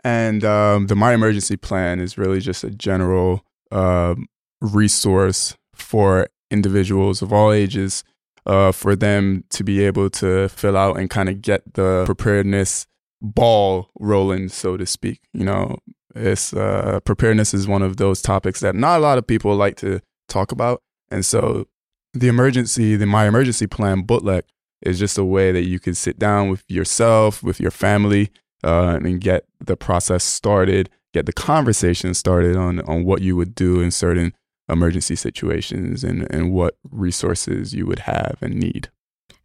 And 0.03 0.43
um, 0.43 0.87
the 0.87 0.95
My 0.95 1.13
Emergency 1.13 1.57
Plan 1.57 1.99
is 1.99 2.17
really 2.17 2.39
just 2.39 2.63
a 2.63 2.69
general 2.69 3.45
um 3.71 4.27
resource 4.61 5.55
for 5.73 6.27
individuals 6.51 7.21
of 7.21 7.33
all 7.33 7.51
ages 7.51 8.03
uh, 8.45 8.71
for 8.71 8.95
them 8.95 9.43
to 9.49 9.63
be 9.63 9.83
able 9.83 10.09
to 10.09 10.47
fill 10.49 10.77
out 10.77 10.97
and 10.99 11.09
kind 11.09 11.29
of 11.29 11.41
get 11.41 11.73
the 11.73 12.03
preparedness 12.05 12.87
ball 13.21 13.89
rolling, 13.99 14.49
so 14.49 14.77
to 14.77 14.85
speak. 14.85 15.21
You 15.33 15.45
know, 15.45 15.77
it's 16.15 16.53
uh, 16.53 16.99
preparedness 17.05 17.53
is 17.53 17.67
one 17.67 17.81
of 17.81 17.97
those 17.97 18.21
topics 18.21 18.59
that 18.61 18.75
not 18.75 18.97
a 18.97 19.01
lot 19.01 19.17
of 19.17 19.27
people 19.27 19.55
like 19.55 19.77
to 19.77 20.01
talk 20.27 20.51
about, 20.51 20.81
and 21.09 21.25
so 21.25 21.67
the 22.13 22.27
emergency, 22.27 22.95
the 22.95 23.05
My 23.05 23.27
Emergency 23.27 23.67
Plan 23.67 24.01
bootleg 24.01 24.43
is 24.81 24.99
just 24.99 25.17
a 25.17 25.23
way 25.23 25.51
that 25.51 25.67
you 25.67 25.79
can 25.79 25.93
sit 25.93 26.17
down 26.19 26.49
with 26.49 26.63
yourself, 26.67 27.43
with 27.43 27.59
your 27.59 27.71
family, 27.71 28.31
uh, 28.63 28.99
and 29.03 29.21
get 29.21 29.45
the 29.59 29.77
process 29.77 30.23
started, 30.23 30.89
get 31.13 31.25
the 31.25 31.33
conversation 31.33 32.13
started 32.13 32.55
on 32.55 32.79
on 32.81 33.05
what 33.05 33.21
you 33.21 33.35
would 33.35 33.55
do 33.55 33.81
in 33.81 33.91
certain 33.91 34.33
emergency 34.69 35.15
situations 35.15 36.03
and 36.03 36.31
and 36.31 36.51
what 36.51 36.75
resources 36.89 37.73
you 37.73 37.85
would 37.85 37.99
have 37.99 38.37
and 38.41 38.55
need. 38.55 38.89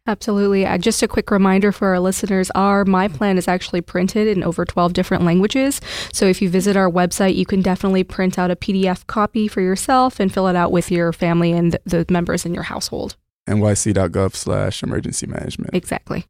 Absolutely. 0.07 0.65
Uh, 0.65 0.77
just 0.77 1.03
a 1.03 1.07
quick 1.07 1.29
reminder 1.29 1.71
for 1.73 1.89
our 1.89 1.99
listeners 1.99 2.49
our 2.55 2.85
My 2.85 3.09
Plan 3.09 3.37
is 3.37 3.47
actually 3.47 3.81
printed 3.81 4.27
in 4.27 4.43
over 4.43 4.63
12 4.63 4.93
different 4.93 5.23
languages. 5.23 5.81
So 6.13 6.25
if 6.25 6.41
you 6.41 6.49
visit 6.49 6.77
our 6.77 6.89
website, 6.89 7.35
you 7.35 7.45
can 7.45 7.61
definitely 7.61 8.05
print 8.05 8.39
out 8.39 8.49
a 8.49 8.55
PDF 8.55 9.05
copy 9.07 9.47
for 9.47 9.61
yourself 9.61 10.19
and 10.19 10.33
fill 10.33 10.47
it 10.47 10.55
out 10.55 10.71
with 10.71 10.89
your 10.89 11.11
family 11.11 11.51
and 11.51 11.77
the 11.85 12.05
members 12.09 12.45
in 12.45 12.53
your 12.53 12.63
household. 12.63 13.17
nyc.gov 13.47 14.33
slash 14.33 14.81
emergency 14.81 15.27
management. 15.27 15.75
Exactly. 15.75 16.25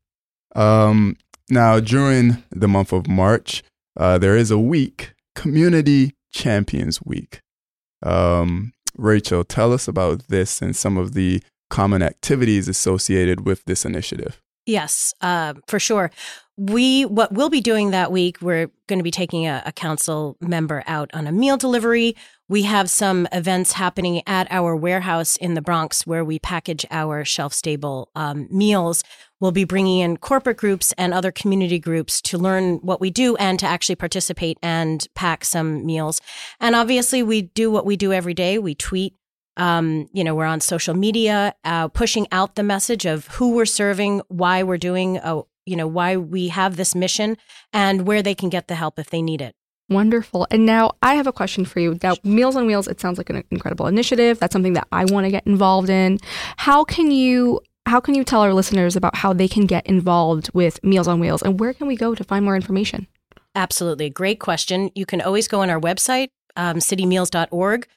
Um, 0.56 1.16
now, 1.50 1.80
during 1.80 2.44
the 2.50 2.68
month 2.68 2.92
of 2.92 3.08
March, 3.08 3.64
uh, 3.96 4.18
there 4.18 4.36
is 4.36 4.52
a 4.52 4.60
week, 4.60 5.14
Community 5.36 6.16
Champions 6.32 7.02
Week. 7.04 7.42
Um, 8.04 8.74
Rachel, 8.98 9.44
tell 9.44 9.72
us 9.72 9.88
about 9.88 10.28
this 10.28 10.62
and 10.62 10.76
some 10.76 10.98
of 10.98 11.14
the 11.14 11.42
common 11.70 12.02
activities 12.02 12.68
associated 12.68 13.46
with 13.46 13.66
this 13.66 13.86
initiative. 13.86 14.42
Yes, 14.68 15.14
uh, 15.22 15.54
for 15.68 15.80
sure. 15.80 16.12
We 16.58 17.06
what 17.06 17.32
we'll 17.32 17.50
be 17.50 17.62
doing 17.62 17.92
that 17.92 18.12
week. 18.12 18.42
We're 18.42 18.70
going 18.88 19.00
to 19.00 19.04
be 19.04 19.12
taking 19.12 19.48
a, 19.48 19.64
a 19.66 19.72
council 19.72 20.36
member 20.42 20.84
out 20.88 21.10
on 21.14 21.26
a 21.26 21.32
meal 21.32 21.56
delivery. 21.56 22.16
We 22.50 22.64
have 22.64 22.90
some 22.90 23.28
events 23.32 23.74
happening 23.74 24.24
at 24.28 24.48
our 24.52 24.76
warehouse 24.76 25.38
in 25.38 25.54
the 25.54 25.62
Bronx 25.62 26.06
where 26.06 26.26
we 26.26 26.40
package 26.40 26.86
our 26.92 27.24
shelf 27.24 27.54
stable 27.54 28.10
um, 28.16 28.48
meals. 28.52 29.04
We'll 29.40 29.52
be 29.52 29.64
bringing 29.64 30.00
in 30.00 30.18
corporate 30.18 30.58
groups 30.58 30.94
and 30.98 31.14
other 31.14 31.32
community 31.32 31.80
groups 31.80 32.22
to 32.24 32.38
learn 32.38 32.78
what 32.78 33.00
we 33.00 33.10
do 33.10 33.38
and 33.38 33.60
to 33.60 33.66
actually 33.66 33.96
participate 33.96 34.58
and 34.62 35.08
pack 35.16 35.46
some 35.46 35.86
meals. 35.86 36.20
And 36.60 36.76
obviously, 36.76 37.24
we 37.24 37.44
do 37.44 37.72
what 37.72 37.86
we 37.86 37.96
do 37.96 38.12
every 38.12 38.34
day. 38.34 38.58
We 38.58 38.76
tweet 38.76 39.14
um, 39.58 40.08
you 40.14 40.24
know, 40.24 40.36
we're 40.36 40.46
on 40.46 40.62
social 40.62 40.94
media, 40.94 41.54
uh, 41.66 41.88
pushing 41.90 42.28
out 42.32 42.56
the 42.56 42.64
message 42.64 43.06
of 43.06 43.28
who 43.28 43.56
we're 43.56 43.66
serving, 43.66 44.22
why 44.30 44.64
we're 44.64 44.78
doing, 44.78 45.18
uh, 45.18 45.42
you 45.66 45.76
know, 45.76 45.88
why 45.88 46.16
we 46.16 46.48
have 46.48 46.78
this 46.78 46.96
mission, 46.96 47.38
and 47.74 48.08
where 48.08 48.22
they 48.22 48.36
can 48.36 48.50
get 48.50 48.68
the 48.68 48.76
help 48.76 48.98
if 49.00 49.10
they 49.10 49.22
need 49.22 49.42
it. 49.42 49.56
Wonderful. 49.90 50.48
And 50.52 50.66
now 50.66 50.92
I 51.02 51.16
have 51.16 51.28
a 51.28 51.32
question 51.32 51.66
for 51.66 51.80
you. 51.80 51.98
Now, 52.04 52.16
Meals 52.24 52.56
on 52.56 52.68
Wheels, 52.68 52.88
it 52.88 53.00
sounds 53.00 53.18
like 53.18 53.30
an 53.30 53.44
incredible 53.52 53.88
initiative. 53.88 54.38
That's 54.38 54.54
something 54.54 54.74
that 54.74 54.88
I 54.92 55.06
want 55.06 55.26
to 55.26 55.32
get 55.32 55.48
involved 55.48 55.90
in. 55.90 56.20
How 56.58 56.84
can 56.84 57.12
you 57.12 57.62
how 57.86 58.02
can 58.02 58.16
you 58.16 58.26
tell 58.26 58.42
our 58.42 58.54
listeners 58.54 58.98
about 58.98 59.16
how 59.16 59.32
they 59.32 59.48
can 59.48 59.66
get 59.66 59.88
involved 59.88 60.50
with 60.54 60.84
Meals 60.84 61.08
on 61.08 61.22
Wheels 61.22 61.42
and 61.42 61.58
where 61.58 61.74
can 61.74 61.88
we 61.88 61.96
go 61.96 62.14
to 62.14 62.24
find 62.24 62.44
more 62.44 62.58
information? 62.58 63.08
Absolutely. 63.56 64.10
Great 64.10 64.42
question. 64.42 64.92
You 64.94 65.06
can 65.06 65.22
always 65.22 65.48
go 65.48 65.62
on 65.62 65.70
our 65.70 65.80
website, 65.80 66.28
um, 66.58 66.78
citymeals.org. 66.78 67.88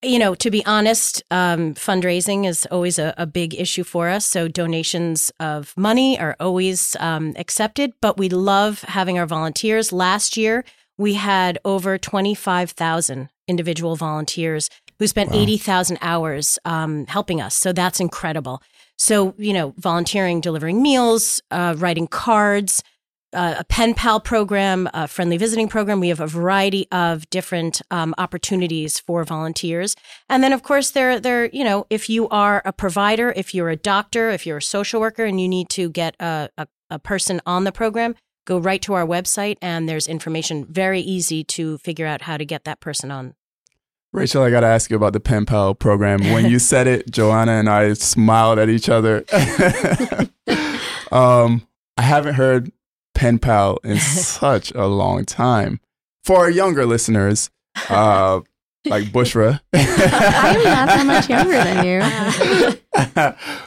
You 0.00 0.20
know, 0.20 0.36
to 0.36 0.50
be 0.50 0.64
honest, 0.64 1.24
um, 1.32 1.74
fundraising 1.74 2.46
is 2.46 2.66
always 2.70 3.00
a, 3.00 3.14
a 3.18 3.26
big 3.26 3.58
issue 3.58 3.82
for 3.82 4.08
us. 4.08 4.24
So 4.24 4.46
donations 4.46 5.32
of 5.40 5.74
money 5.76 6.16
are 6.16 6.36
always 6.38 6.94
um, 7.00 7.34
accepted, 7.36 7.92
but 8.00 8.16
we 8.16 8.28
love 8.28 8.82
having 8.82 9.18
our 9.18 9.26
volunteers. 9.26 9.92
Last 9.92 10.36
year, 10.36 10.64
we 10.98 11.14
had 11.14 11.58
over 11.64 11.98
25,000 11.98 13.28
individual 13.48 13.96
volunteers 13.96 14.70
who 15.00 15.08
spent 15.08 15.34
80,000 15.34 15.98
hours 16.00 16.60
um, 16.64 17.06
helping 17.06 17.40
us. 17.40 17.56
So 17.56 17.72
that's 17.72 17.98
incredible. 17.98 18.62
So, 18.98 19.34
you 19.36 19.52
know, 19.52 19.74
volunteering, 19.78 20.40
delivering 20.40 20.80
meals, 20.80 21.42
uh, 21.50 21.74
writing 21.76 22.06
cards, 22.06 22.84
uh, 23.32 23.56
a 23.58 23.64
pen 23.64 23.94
pal 23.94 24.20
program, 24.20 24.88
a 24.94 25.06
friendly 25.06 25.36
visiting 25.36 25.68
program. 25.68 26.00
We 26.00 26.08
have 26.08 26.20
a 26.20 26.26
variety 26.26 26.86
of 26.90 27.28
different 27.30 27.82
um, 27.90 28.14
opportunities 28.18 28.98
for 28.98 29.24
volunteers, 29.24 29.94
and 30.28 30.42
then 30.42 30.52
of 30.52 30.62
course 30.62 30.90
there, 30.90 31.20
there, 31.20 31.46
you 31.46 31.64
know, 31.64 31.86
if 31.90 32.08
you 32.08 32.28
are 32.28 32.62
a 32.64 32.72
provider, 32.72 33.32
if 33.36 33.54
you're 33.54 33.70
a 33.70 33.76
doctor, 33.76 34.30
if 34.30 34.46
you're 34.46 34.58
a 34.58 34.62
social 34.62 35.00
worker, 35.00 35.24
and 35.24 35.40
you 35.40 35.48
need 35.48 35.68
to 35.70 35.90
get 35.90 36.16
a, 36.20 36.48
a, 36.56 36.66
a 36.90 36.98
person 36.98 37.40
on 37.46 37.64
the 37.64 37.72
program, 37.72 38.14
go 38.46 38.58
right 38.58 38.80
to 38.82 38.94
our 38.94 39.06
website, 39.06 39.56
and 39.60 39.88
there's 39.88 40.08
information 40.08 40.64
very 40.64 41.00
easy 41.00 41.44
to 41.44 41.78
figure 41.78 42.06
out 42.06 42.22
how 42.22 42.36
to 42.36 42.44
get 42.44 42.64
that 42.64 42.80
person 42.80 43.10
on. 43.10 43.34
Rachel, 44.10 44.42
I 44.42 44.50
got 44.50 44.60
to 44.60 44.66
ask 44.66 44.90
you 44.90 44.96
about 44.96 45.12
the 45.12 45.20
pen 45.20 45.44
pal 45.44 45.74
program. 45.74 46.20
When 46.32 46.46
you 46.46 46.58
said 46.58 46.86
it, 46.86 47.10
Joanna 47.10 47.52
and 47.52 47.68
I 47.68 47.92
smiled 47.92 48.58
at 48.58 48.70
each 48.70 48.88
other. 48.88 49.24
um, 51.12 51.66
I 51.98 52.02
haven't 52.02 52.34
heard 52.34 52.72
pen 53.18 53.38
pal 53.40 53.78
in 53.82 53.98
such 53.98 54.70
a 54.72 54.86
long 54.86 55.24
time. 55.24 55.80
For 56.24 56.36
our 56.38 56.50
younger 56.50 56.86
listeners, 56.86 57.50
uh, 57.90 58.40
like 58.86 59.04
Bushra, 59.06 59.60
I'm 59.72 60.62
not 60.62 60.86
that 60.88 61.04
much 61.06 61.28
younger 61.28 61.52
than 61.52 61.84
you. 61.84 62.78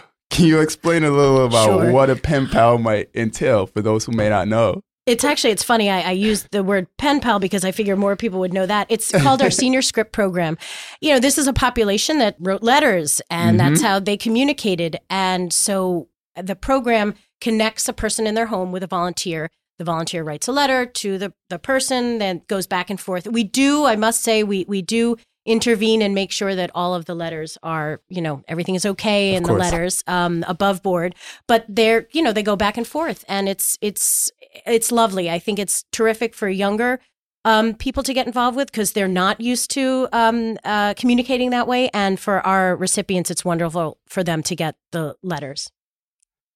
Can 0.30 0.46
you 0.46 0.62
explain 0.62 1.04
a 1.04 1.12
little 1.12 1.46
about 1.46 1.66
Sure. 1.66 1.92
what 1.92 2.10
a 2.10 2.16
pen 2.16 2.48
pal 2.48 2.78
might 2.78 3.10
entail 3.14 3.68
for 3.68 3.82
those 3.82 4.06
who 4.06 4.14
may 4.14 4.30
not 4.30 4.48
know? 4.48 4.82
It's 5.06 5.24
actually 5.26 5.52
it's 5.52 5.64
funny. 5.64 5.90
I, 5.90 6.02
I 6.02 6.12
use 6.12 6.44
the 6.52 6.64
word 6.64 6.88
pen 6.98 7.20
pal 7.20 7.40
because 7.40 7.66
I 7.66 7.72
figure 7.72 7.98
more 7.98 8.16
people 8.16 8.40
would 8.40 8.54
know 8.54 8.66
that. 8.66 8.88
It's 8.90 9.12
called 9.12 9.42
our 9.42 9.50
senior 9.50 9.82
script 9.82 10.14
program. 10.14 10.58
You 11.02 11.14
know, 11.14 11.20
this 11.20 11.38
is 11.38 11.48
a 11.48 11.54
population 11.54 12.20
that 12.20 12.36
wrote 12.40 12.64
letters, 12.64 13.20
and 13.30 13.60
that's 13.60 13.82
how 13.82 14.00
they 14.00 14.16
communicated. 14.16 14.98
And 15.10 15.52
so 15.52 16.08
the 16.42 16.56
program 16.56 17.16
connects 17.42 17.90
a 17.90 17.94
person 17.94 18.26
in 18.28 18.36
their 18.36 18.46
home 18.46 18.72
with 18.72 18.84
a 18.84 18.88
volunteer. 18.88 19.50
The 19.78 19.86
volunteer 19.86 20.24
writes 20.24 20.48
a 20.48 20.52
letter 20.52 20.86
to 20.86 21.18
the 21.18 21.34
the 21.50 21.60
person, 21.60 22.20
then 22.20 22.44
goes 22.48 22.68
back 22.68 22.90
and 22.90 23.00
forth. 23.00 23.28
We 23.28 23.44
do, 23.44 23.86
I 23.86 23.96
must 23.96 24.22
say, 24.22 24.44
we 24.44 24.66
we 24.68 24.82
do 24.82 25.18
intervene 25.46 26.04
and 26.04 26.14
make 26.14 26.32
sure 26.32 26.56
that 26.56 26.70
all 26.76 26.94
of 26.94 27.06
the 27.06 27.16
letters 27.16 27.58
are, 27.64 28.00
you 28.10 28.22
know, 28.22 28.44
everything 28.48 28.76
is 28.76 28.86
okay 28.86 29.34
in 29.34 29.42
the 29.42 29.54
letters 29.54 30.04
um, 30.06 30.46
above 30.48 30.84
board. 30.84 31.16
But 31.48 31.66
they're, 31.68 32.08
you 32.12 32.22
know, 32.22 32.32
they 32.32 32.44
go 32.44 32.56
back 32.56 32.78
and 32.78 32.88
forth, 32.88 33.26
and 33.28 33.50
it's 33.50 33.78
it's 33.82 34.32
it's 34.66 34.92
lovely. 34.92 35.30
I 35.30 35.40
think 35.40 35.58
it's 35.60 35.84
terrific 35.92 36.36
for 36.36 36.48
younger 36.48 37.00
um, 37.44 37.74
people 37.74 38.04
to 38.04 38.14
get 38.14 38.28
involved 38.28 38.56
with 38.56 38.72
because 38.72 38.92
they're 38.94 39.08
not 39.08 39.42
used 39.42 39.72
to 39.72 40.08
um, 40.12 40.58
uh, 40.64 40.94
communicating 40.94 41.50
that 41.50 41.68
way, 41.68 41.90
and 41.94 42.20
for 42.20 42.46
our 42.46 42.76
recipients, 42.76 43.32
it's 43.32 43.44
wonderful 43.44 43.98
for 44.08 44.24
them 44.24 44.44
to 44.44 44.56
get 44.56 44.76
the 44.92 45.16
letters. 45.24 45.72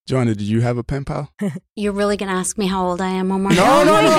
Joanna, 0.08 0.36
did 0.36 0.46
you 0.48 0.62
have 0.62 0.78
a 0.78 0.84
pen 0.84 1.04
pal? 1.04 1.32
You're 1.76 1.92
really 1.94 2.16
going 2.16 2.30
to 2.30 2.36
ask 2.36 2.58
me 2.60 2.68
how 2.68 2.86
old 2.86 3.02
I 3.02 3.10
am 3.10 3.30
one 3.30 3.42
more 3.42 3.52
No, 3.52 3.56
time? 3.56 3.88
no, 3.88 4.02
no. 4.02 4.08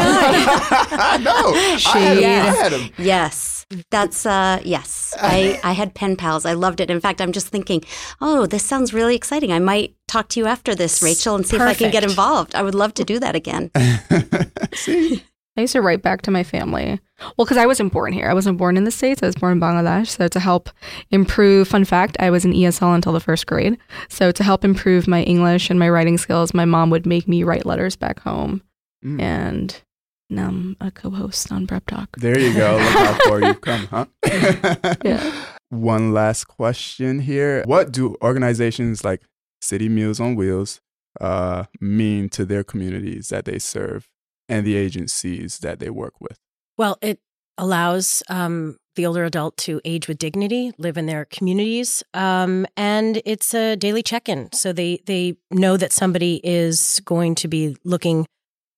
no. 1.30 1.52
I 1.54 1.98
had, 1.98 2.18
'em. 2.18 2.24
I 2.24 2.28
had 2.28 2.56
had 2.56 2.72
'em. 2.72 2.90
Yes, 2.98 3.66
that's 3.90 4.26
uh 4.26 4.60
yes. 4.64 5.14
I 5.20 5.60
I 5.62 5.72
had 5.72 5.94
pen 5.94 6.16
pals. 6.16 6.44
I 6.44 6.54
loved 6.54 6.80
it. 6.80 6.90
In 6.90 7.00
fact, 7.00 7.20
I'm 7.20 7.30
just 7.32 7.48
thinking, 7.48 7.84
oh, 8.20 8.46
this 8.46 8.64
sounds 8.64 8.92
really 8.92 9.14
exciting. 9.14 9.52
I 9.52 9.60
might 9.60 9.94
talk 10.08 10.28
to 10.30 10.40
you 10.40 10.46
after 10.46 10.74
this, 10.74 11.02
Rachel, 11.02 11.36
and 11.36 11.46
see 11.46 11.56
if 11.56 11.62
I 11.62 11.74
can 11.74 11.90
get 11.92 12.02
involved. 12.04 12.54
I 12.56 12.62
would 12.62 12.74
love 12.74 12.92
to 12.94 13.04
do 13.04 13.18
that 13.20 13.36
again. 13.36 13.70
I 15.56 15.62
used 15.62 15.72
to 15.72 15.80
write 15.80 16.02
back 16.02 16.22
to 16.22 16.30
my 16.30 16.42
family. 16.42 17.00
Well, 17.36 17.46
because 17.46 17.56
I 17.56 17.66
wasn't 17.66 17.92
born 17.92 18.12
here. 18.12 18.28
I 18.28 18.34
wasn't 18.34 18.58
born 18.58 18.76
in 18.76 18.84
the 18.84 18.90
States. 18.90 19.22
I 19.22 19.26
was 19.26 19.36
born 19.36 19.52
in 19.52 19.60
Bangladesh. 19.60 20.08
So, 20.08 20.28
to 20.28 20.40
help 20.40 20.68
improve, 21.10 21.68
fun 21.68 21.84
fact, 21.84 22.16
I 22.20 22.30
was 22.30 22.44
in 22.44 22.52
ESL 22.52 22.94
until 22.94 23.12
the 23.12 23.20
first 23.20 23.46
grade. 23.46 23.78
So, 24.08 24.30
to 24.32 24.44
help 24.44 24.64
improve 24.64 25.08
my 25.08 25.22
English 25.22 25.70
and 25.70 25.78
my 25.78 25.88
writing 25.88 26.18
skills, 26.18 26.52
my 26.52 26.66
mom 26.66 26.90
would 26.90 27.06
make 27.06 27.26
me 27.26 27.42
write 27.42 27.64
letters 27.64 27.96
back 27.96 28.20
home. 28.20 28.62
Mm. 29.04 29.20
And 29.20 29.82
now 30.28 30.48
I'm 30.48 30.76
a 30.80 30.90
co 30.90 31.10
host 31.10 31.50
on 31.50 31.66
Prep 31.66 31.86
Talk. 31.86 32.16
There 32.16 32.38
you 32.38 32.52
go. 32.52 32.76
Look 32.76 32.82
how 32.82 33.18
far 33.28 33.40
you've 33.40 33.60
come, 33.60 33.86
huh? 33.86 34.06
Yeah. 35.04 35.32
One 35.68 36.12
last 36.12 36.44
question 36.44 37.20
here. 37.20 37.64
What 37.64 37.92
do 37.92 38.16
organizations 38.22 39.04
like 39.04 39.22
City 39.60 39.88
Meals 39.88 40.20
on 40.20 40.36
Wheels 40.36 40.80
uh, 41.20 41.64
mean 41.80 42.28
to 42.30 42.44
their 42.44 42.62
communities 42.62 43.30
that 43.30 43.46
they 43.46 43.58
serve 43.58 44.08
and 44.48 44.66
the 44.66 44.76
agencies 44.76 45.58
that 45.58 45.78
they 45.78 45.90
work 45.90 46.20
with? 46.20 46.38
Well, 46.76 46.98
it 47.00 47.20
allows 47.58 48.22
um, 48.28 48.76
the 48.96 49.06
older 49.06 49.24
adult 49.24 49.56
to 49.58 49.80
age 49.84 50.08
with 50.08 50.18
dignity, 50.18 50.72
live 50.78 50.96
in 50.96 51.06
their 51.06 51.24
communities, 51.26 52.02
um, 52.14 52.66
and 52.76 53.22
it's 53.24 53.54
a 53.54 53.76
daily 53.76 54.02
check-in. 54.02 54.52
So 54.52 54.72
they 54.72 55.00
they 55.06 55.36
know 55.50 55.76
that 55.76 55.92
somebody 55.92 56.40
is 56.44 57.00
going 57.04 57.34
to 57.36 57.48
be 57.48 57.76
looking, 57.84 58.26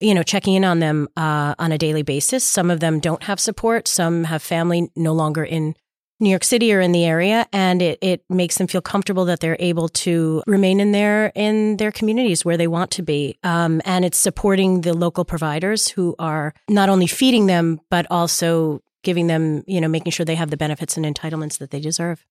you 0.01 0.15
know, 0.15 0.23
checking 0.23 0.55
in 0.55 0.65
on 0.65 0.81
them 0.81 1.09
uh, 1.17 1.55
on 1.59 1.73
a 1.73 1.79
daily 1.79 2.03
basis. 2.03 2.45
Some 2.45 2.71
of 2.71 2.81
them 2.81 3.01
don't 3.01 3.25
have 3.25 3.41
support. 3.41 3.89
Some 3.89 4.25
have 4.25 4.43
family 4.43 4.91
no 4.97 5.13
longer 5.13 5.45
in 5.45 5.75
New 6.21 6.31
York 6.31 6.45
City 6.45 6.73
or 6.73 6.81
in 6.81 6.93
the 6.93 7.05
area, 7.05 7.47
and 7.53 7.81
it 7.81 7.99
it 8.03 8.25
makes 8.29 8.59
them 8.59 8.67
feel 8.67 8.81
comfortable 8.81 9.25
that 9.27 9.41
they're 9.41 9.57
able 9.61 9.89
to 9.89 10.43
remain 10.47 10.81
in 10.81 10.93
their 10.93 11.33
in 11.35 11.77
their 11.77 11.93
communities 11.93 12.45
where 12.45 12.57
they 12.57 12.67
want 12.67 12.91
to 12.93 13.03
be. 13.03 13.39
Um, 13.45 13.81
and 13.85 14.05
it's 14.05 14.19
supporting 14.19 14.81
the 14.81 14.95
local 14.95 15.25
providers 15.25 15.89
who 15.89 16.15
are 16.19 16.55
not 16.69 16.89
only 16.89 17.07
feeding 17.07 17.47
them 17.47 17.81
but 17.91 18.07
also 18.11 18.83
giving 19.03 19.29
them, 19.29 19.63
you 19.67 19.81
know, 19.81 19.89
making 19.89 20.13
sure 20.13 20.27
they 20.27 20.35
have 20.35 20.51
the 20.51 20.57
benefits 20.57 20.97
and 20.97 21.07
entitlements 21.07 21.59
that 21.59 21.71
they 21.71 21.81
deserve. 21.81 22.27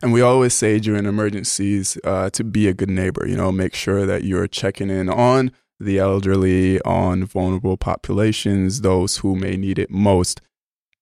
And 0.00 0.12
we 0.12 0.20
always 0.20 0.54
say 0.54 0.78
during 0.78 1.04
emergencies 1.04 1.98
uh, 2.04 2.30
to 2.30 2.44
be 2.44 2.68
a 2.68 2.74
good 2.74 2.88
neighbor, 2.88 3.26
you 3.26 3.36
know, 3.36 3.52
make 3.52 3.74
sure 3.74 4.06
that 4.06 4.24
you're 4.24 4.46
checking 4.46 4.90
in 4.90 5.08
on 5.08 5.52
the 5.80 5.98
elderly, 5.98 6.80
on 6.82 7.24
vulnerable 7.24 7.76
populations, 7.76 8.80
those 8.80 9.18
who 9.18 9.36
may 9.36 9.56
need 9.56 9.78
it 9.78 9.90
most. 9.90 10.40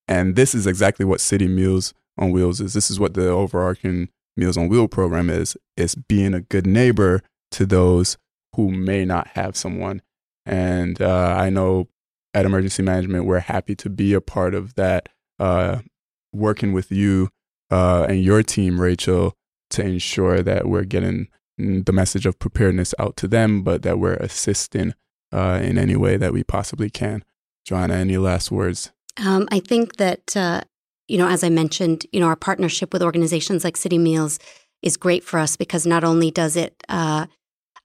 And 0.07 0.35
this 0.35 0.53
is 0.53 0.67
exactly 0.67 1.05
what 1.05 1.21
City 1.21 1.47
Meals 1.47 1.93
on 2.17 2.31
Wheels 2.31 2.61
is. 2.61 2.73
This 2.73 2.89
is 2.89 2.99
what 2.99 3.13
the 3.13 3.29
overarching 3.29 4.09
Meals 4.35 4.57
on 4.57 4.69
Wheel 4.69 4.87
program 4.87 5.29
is. 5.29 5.57
It's 5.75 5.95
being 5.95 6.33
a 6.33 6.41
good 6.41 6.67
neighbor 6.67 7.21
to 7.51 7.65
those 7.65 8.17
who 8.55 8.69
may 8.71 9.05
not 9.05 9.27
have 9.29 9.55
someone. 9.55 10.01
And 10.45 11.01
uh, 11.01 11.35
I 11.37 11.49
know 11.49 11.87
at 12.33 12.45
Emergency 12.45 12.83
Management, 12.83 13.25
we're 13.25 13.39
happy 13.39 13.75
to 13.75 13.89
be 13.89 14.13
a 14.13 14.21
part 14.21 14.53
of 14.53 14.75
that, 14.75 15.09
uh, 15.39 15.79
working 16.31 16.71
with 16.71 16.91
you 16.91 17.29
uh, 17.71 18.05
and 18.07 18.23
your 18.23 18.43
team, 18.43 18.79
Rachel, 18.79 19.33
to 19.71 19.83
ensure 19.83 20.41
that 20.41 20.67
we're 20.67 20.83
getting 20.83 21.27
the 21.57 21.91
message 21.91 22.25
of 22.25 22.37
preparedness 22.37 22.93
out 22.99 23.17
to 23.17 23.27
them, 23.27 23.63
but 23.63 23.81
that 23.81 23.97
we're 23.97 24.13
assisting 24.15 24.93
uh, 25.31 25.59
in 25.61 25.77
any 25.77 25.95
way 25.95 26.15
that 26.15 26.31
we 26.31 26.43
possibly 26.43 26.89
can. 26.89 27.23
Joanna, 27.65 27.95
any 27.95 28.17
last 28.17 28.51
words? 28.51 28.91
Um, 29.17 29.47
I 29.51 29.59
think 29.59 29.97
that, 29.97 30.37
uh, 30.37 30.61
you 31.07 31.17
know, 31.17 31.27
as 31.27 31.43
I 31.43 31.49
mentioned, 31.49 32.05
you 32.11 32.19
know, 32.19 32.27
our 32.27 32.35
partnership 32.35 32.93
with 32.93 33.01
organizations 33.01 33.63
like 33.63 33.77
City 33.77 33.97
Meals 33.97 34.39
is 34.81 34.97
great 34.97 35.23
for 35.23 35.39
us 35.39 35.55
because 35.55 35.85
not 35.85 36.03
only 36.03 36.31
does 36.31 36.55
it 36.55 36.83
uh, 36.89 37.25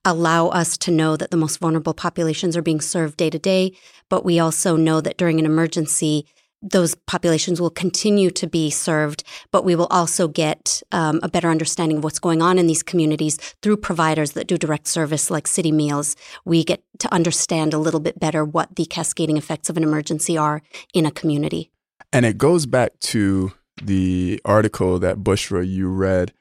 allow 0.05 0.49
us 0.49 0.77
to 0.77 0.91
know 0.91 1.15
that 1.15 1.31
the 1.31 1.37
most 1.37 1.59
vulnerable 1.59 1.93
populations 1.93 2.57
are 2.57 2.61
being 2.61 2.81
served 2.81 3.17
day 3.17 3.29
to 3.29 3.39
day, 3.39 3.73
but 4.09 4.25
we 4.25 4.39
also 4.39 4.75
know 4.75 5.01
that 5.01 5.17
during 5.17 5.39
an 5.39 5.45
emergency, 5.45 6.25
those 6.61 6.95
populations 6.95 7.59
will 7.59 7.69
continue 7.69 8.29
to 8.31 8.47
be 8.47 8.69
served, 8.69 9.23
but 9.51 9.65
we 9.65 9.75
will 9.75 9.87
also 9.87 10.29
get 10.29 10.81
um, 10.93 11.19
a 11.21 11.27
better 11.27 11.49
understanding 11.49 11.97
of 11.97 12.03
what's 12.05 12.19
going 12.19 12.41
on 12.41 12.57
in 12.57 12.67
these 12.67 12.83
communities 12.83 13.37
through 13.61 13.75
providers 13.75 14.31
that 14.31 14.47
do 14.47 14.57
direct 14.57 14.87
service 14.87 15.29
like 15.29 15.45
City 15.45 15.73
Meals. 15.73 16.15
We 16.45 16.63
get 16.63 16.81
to 16.99 17.13
understand 17.13 17.73
a 17.73 17.77
little 17.77 17.99
bit 17.99 18.17
better 18.17 18.45
what 18.45 18.77
the 18.77 18.85
cascading 18.85 19.35
effects 19.35 19.69
of 19.69 19.75
an 19.75 19.83
emergency 19.83 20.37
are 20.37 20.61
in 20.93 21.05
a 21.05 21.11
community. 21.11 21.72
And 22.13 22.27
it 22.27 22.37
goes 22.37 22.67
back 22.67 22.99
to 22.99 23.51
the 23.81 24.39
article 24.45 24.99
that 24.99 25.17
Bushra 25.17 25.67
you 25.67 25.89
read 25.89 26.31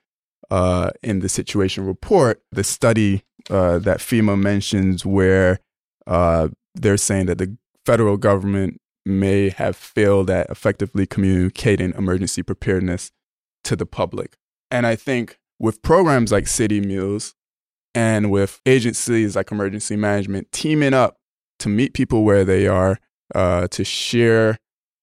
uh, 0.51 0.91
in 1.03 1.21
the 1.21 1.31
situation 1.31 1.87
report, 1.87 2.43
the 2.53 2.63
study 2.63 3.25
uh, 3.49 3.79
that 3.79 3.99
FEMA 3.99 4.39
mentions, 4.39 5.07
where 5.07 5.61
uh, 6.07 6.49
they're 6.75 6.99
saying 6.99 7.27
that 7.27 7.39
the 7.39 7.57
federal 7.87 8.19
government 8.19 8.81
may 9.07 9.49
have 9.49 9.75
failed 9.75 10.29
at 10.29 10.51
effectively 10.51 11.07
communicating 11.07 11.95
emergency 11.95 12.43
preparedness 12.43 13.11
to 13.65 13.75
the 13.75 13.87
public. 13.87 14.37
And 14.71 14.87
I 14.87 14.95
think 14.95 15.39
with 15.59 15.81
programs 15.81 16.31
like 16.31 16.49
City 16.49 16.83
Meals 16.83 17.35
and 17.95 18.31
with 18.31 18.61
agencies 18.67 19.37
like 19.37 19.51
Emergency 19.51 19.97
Management 19.97 20.53
teaming 20.53 20.93
up 20.93 21.17
to 21.61 21.71
meet 21.71 21.95
people 21.95 22.25
where 22.25 22.45
they 22.45 22.67
are, 22.67 22.99
uh, 23.35 23.69
to 23.69 23.85
share 23.85 24.59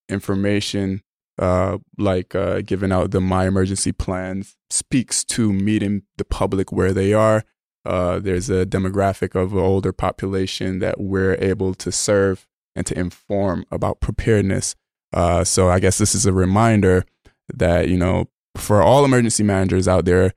information 0.10 1.02
uh, 1.40 1.78
like 1.98 2.36
uh, 2.36 2.62
giving 2.62 2.92
out 2.92 3.12
the 3.12 3.22
My 3.22 3.48
Emergency 3.48 3.94
Plans 3.94 4.58
speaks 4.70 5.24
to 5.24 5.54
meeting 5.54 6.04
the 6.18 6.26
public 6.26 6.72
where 6.72 6.92
they 6.92 7.14
are. 7.14 7.44
Uh, 7.86 8.20
there's 8.20 8.50
a 8.50 8.66
demographic 8.66 9.36
of 9.42 9.54
an 9.54 9.60
older 9.60 9.94
population 9.94 10.80
that 10.80 11.00
we're 11.00 11.36
able 11.36 11.74
to 11.76 11.92
serve 11.92 12.46
and 12.76 12.86
to 12.86 13.00
inform 13.00 13.66
about 13.72 14.02
preparedness. 14.02 14.76
Uh, 15.14 15.44
so 15.44 15.70
I 15.70 15.80
guess 15.80 15.98
this 15.98 16.14
is 16.14 16.26
a 16.26 16.34
reminder 16.34 17.06
that, 17.54 17.88
you 17.88 17.98
know, 17.98 18.26
for 18.58 18.82
all 18.82 19.06
emergency 19.06 19.44
managers 19.44 19.88
out 19.88 20.06
there, 20.06 20.34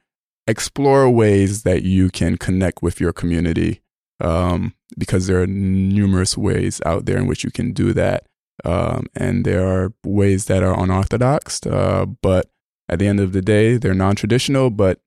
explore 0.47 1.11
ways 1.11 1.65
that 1.65 1.83
you 1.83 2.11
can 2.11 2.37
connect 2.37 2.83
with 2.83 3.01
your 3.01 3.13
community 3.13 3.83
um, 4.21 4.75
because 4.97 5.27
there 5.27 5.43
are 5.43 5.47
numerous 5.47 6.39
ways 6.39 6.81
out 6.87 7.07
there 7.07 7.19
in 7.19 7.27
which 7.27 7.43
you 7.45 7.51
can 7.51 7.73
do 7.73 7.93
that. 7.93 8.27
Um, 8.65 9.07
and 9.15 9.45
there 9.45 9.67
are 9.67 9.93
ways 10.05 10.47
that 10.47 10.63
are 10.63 10.79
unorthodox, 10.79 11.65
uh, 11.67 12.07
but 12.23 12.51
at 12.89 12.99
the 12.99 13.07
end 13.07 13.21
of 13.21 13.33
the 13.33 13.43
day, 13.43 13.77
they're 13.77 13.95
non 13.95 14.17
traditional, 14.17 14.71
but 14.71 15.01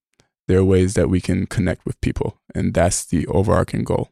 there 0.47 0.59
are 0.59 0.65
ways 0.65 0.93
that 0.95 1.09
we 1.09 1.21
can 1.21 1.45
connect 1.47 1.85
with 1.85 1.99
people. 2.01 2.39
And 2.53 2.73
that's 2.73 3.05
the 3.05 3.25
overarching 3.27 3.83
goal. 3.83 4.09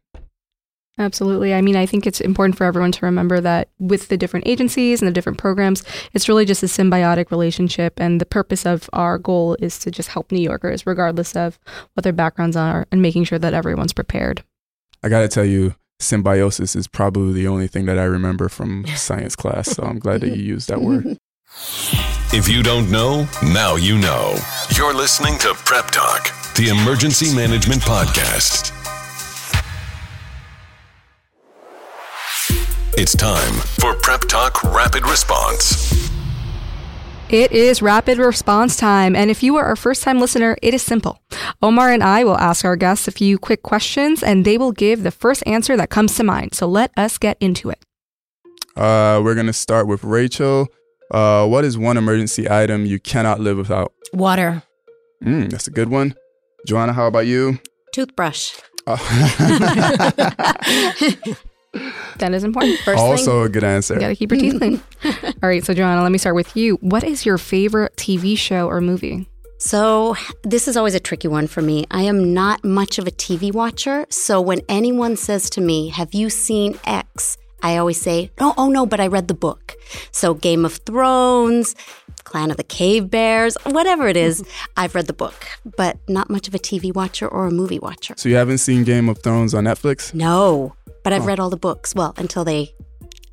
Absolutely. 1.00 1.56
I 1.56 1.62
mean, 1.62 1.76
I 1.76 1.88
think 1.88 2.06
it's 2.06 2.22
important 2.22 2.56
for 2.56 2.66
everyone 2.66 2.92
to 2.92 3.06
remember 3.06 3.42
that 3.42 3.70
with 3.80 4.10
the 4.10 4.18
different 4.18 4.48
agencies 4.48 5.02
and 5.02 5.08
the 5.08 5.14
different 5.14 5.40
programs, 5.40 5.84
it's 6.14 6.30
really 6.30 6.46
just 6.46 6.62
a 6.62 6.68
symbiotic 6.68 7.32
relationship. 7.32 8.00
And 8.00 8.22
the 8.22 8.28
purpose 8.28 8.64
of 8.64 8.92
our 8.94 9.18
goal 9.18 9.56
is 9.60 9.80
to 9.80 9.92
just 9.92 10.10
help 10.10 10.32
New 10.32 10.42
Yorkers, 10.42 10.86
regardless 10.86 11.36
of 11.36 11.58
what 11.94 12.04
their 12.04 12.14
backgrounds 12.14 12.56
are, 12.56 12.86
and 12.92 13.02
making 13.02 13.24
sure 13.24 13.40
that 13.40 13.56
everyone's 13.56 13.94
prepared. 13.94 14.44
I 15.02 15.10
got 15.10 15.22
to 15.22 15.28
tell 15.28 15.46
you, 15.46 15.74
symbiosis 16.04 16.76
is 16.76 16.88
probably 16.88 17.34
the 17.34 17.48
only 17.48 17.68
thing 17.68 17.86
that 17.86 17.98
I 17.98 18.04
remember 18.04 18.50
from 18.50 18.86
science 18.96 19.36
class. 19.36 19.70
So 19.70 19.84
I'm 19.84 20.00
glad 20.00 20.22
that 20.22 20.36
you 20.36 20.44
used 20.44 20.70
that 20.70 20.82
word. 20.82 21.18
If 22.36 22.48
you 22.50 22.64
don't 22.64 22.90
know, 22.90 23.28
now 23.44 23.76
you 23.76 23.96
know. 24.00 24.36
You're 24.76 24.96
listening 24.96 25.38
to 25.38 25.54
Prep 25.66 25.92
Talk. 25.92 26.30
the 26.56 26.70
Emergency 26.70 27.36
Management 27.36 27.84
Podcast. 27.84 28.72
It's 32.98 33.16
time 33.16 33.54
for 33.80 33.94
Prep 34.02 34.22
Talk 34.22 34.64
Rapid 34.64 35.04
Response. 35.08 36.10
It 37.34 37.52
is 37.52 37.82
rapid 37.82 38.20
response 38.20 38.78
time, 38.78 39.16
and 39.16 39.32
if 39.32 39.42
you 39.42 39.56
are 39.56 39.66
our 39.66 39.76
first 39.76 40.04
time 40.04 40.20
listener, 40.20 40.56
it 40.62 40.76
is 40.76 40.84
simple. 40.84 41.20
Omar 41.64 41.90
and 41.92 42.04
I 42.04 42.24
will 42.24 42.38
ask 42.38 42.64
our 42.64 42.76
guests 42.76 43.08
a 43.08 43.12
few 43.12 43.40
quick 43.40 43.64
questions, 43.64 44.22
and 44.22 44.46
they 44.46 44.56
will 44.56 44.72
give 44.72 45.02
the 45.02 45.10
first 45.10 45.42
answer 45.48 45.76
that 45.76 45.90
comes 45.90 46.14
to 46.18 46.24
mind. 46.24 46.54
So 46.54 46.68
let 46.68 46.92
us 46.96 47.18
get 47.18 47.38
into 47.40 47.72
it. 47.72 47.84
Uh, 48.78 49.20
we're 49.24 49.34
gonna 49.34 49.52
start 49.52 49.88
with 49.88 50.04
Rachel. 50.04 50.68
Uh, 51.10 51.48
what 51.48 51.66
is 51.66 51.76
one 51.76 51.98
emergency 51.98 52.48
item 52.48 52.86
you 52.86 53.00
cannot 53.00 53.40
live 53.40 53.58
without? 53.58 53.94
Water. 54.14 54.62
Mm, 55.24 55.50
that's 55.50 55.68
a 55.68 55.72
good 55.72 55.90
one. 55.90 56.14
Joanna, 56.68 56.94
how 56.94 57.08
about 57.08 57.26
you? 57.26 57.58
Toothbrush. 57.94 58.54
Oh. 58.86 59.00
That 62.18 62.34
is 62.34 62.44
important. 62.44 62.80
First 62.80 63.00
also 63.00 63.32
thing, 63.40 63.46
a 63.46 63.50
good 63.50 63.64
answer. 63.64 63.96
you 63.96 64.00
got 64.00 64.08
to 64.10 64.16
keep 64.16 64.32
your 64.32 64.40
teeth 64.40 64.58
clean. 64.60 64.82
All 65.44 65.50
right, 65.50 65.64
so 65.66 65.74
Joanna, 65.74 66.04
let 66.04 66.12
me 66.12 66.18
start 66.18 66.36
with 66.36 66.56
you. 66.56 66.76
What 66.76 67.04
is 67.04 67.26
your 67.26 67.38
favorite 67.38 67.96
TV 67.96 68.38
show 68.38 68.68
or 68.68 68.80
movie? 68.82 69.28
So, 69.58 70.16
this 70.44 70.68
is 70.68 70.76
always 70.76 70.94
a 70.94 71.00
tricky 71.00 71.30
one 71.30 71.48
for 71.48 71.62
me. 71.62 71.86
I 71.90 72.02
am 72.04 72.34
not 72.34 72.66
much 72.66 73.00
of 73.00 73.08
a 73.08 73.12
TV 73.12 73.54
watcher. 73.54 74.06
So, 74.10 74.42
when 74.42 74.60
anyone 74.68 75.16
says 75.16 75.50
to 75.52 75.62
me, 75.62 75.88
Have 75.90 76.14
you 76.14 76.30
seen 76.30 76.78
X? 76.86 77.38
I 77.62 77.78
always 77.78 78.00
say, 78.00 78.30
No, 78.42 78.54
oh 78.58 78.70
no, 78.70 78.86
but 78.86 79.00
I 79.00 79.08
read 79.08 79.30
the 79.30 79.34
book. 79.34 79.76
So, 80.12 80.34
Game 80.34 80.66
of 80.66 80.74
Thrones, 80.86 81.76
Clan 82.24 82.52
of 82.52 82.58
the 82.58 82.64
Cave 82.64 83.10
Bears, 83.10 83.58
whatever 83.66 84.08
it 84.08 84.18
is, 84.18 84.44
I've 84.78 84.96
read 84.96 85.08
the 85.08 85.14
book, 85.14 85.48
but 85.78 85.98
not 86.08 86.30
much 86.30 86.48
of 86.48 86.56
a 86.56 86.60
TV 86.60 86.94
watcher 86.94 87.28
or 87.28 87.46
a 87.46 87.52
movie 87.52 87.80
watcher. 87.80 88.16
So 88.18 88.30
you 88.30 88.36
haven't 88.36 88.60
seen 88.60 88.84
Game 88.84 89.10
of 89.10 89.20
Thrones 89.20 89.54
on 89.54 89.66
Netflix? 89.66 90.14
No, 90.14 90.76
but 91.04 91.14
I've 91.14 91.24
oh. 91.24 91.28
read 91.28 91.40
all 91.40 91.50
the 91.50 91.58
books. 91.58 91.94
Well, 91.96 92.14
until 92.18 92.44
they. 92.44 92.74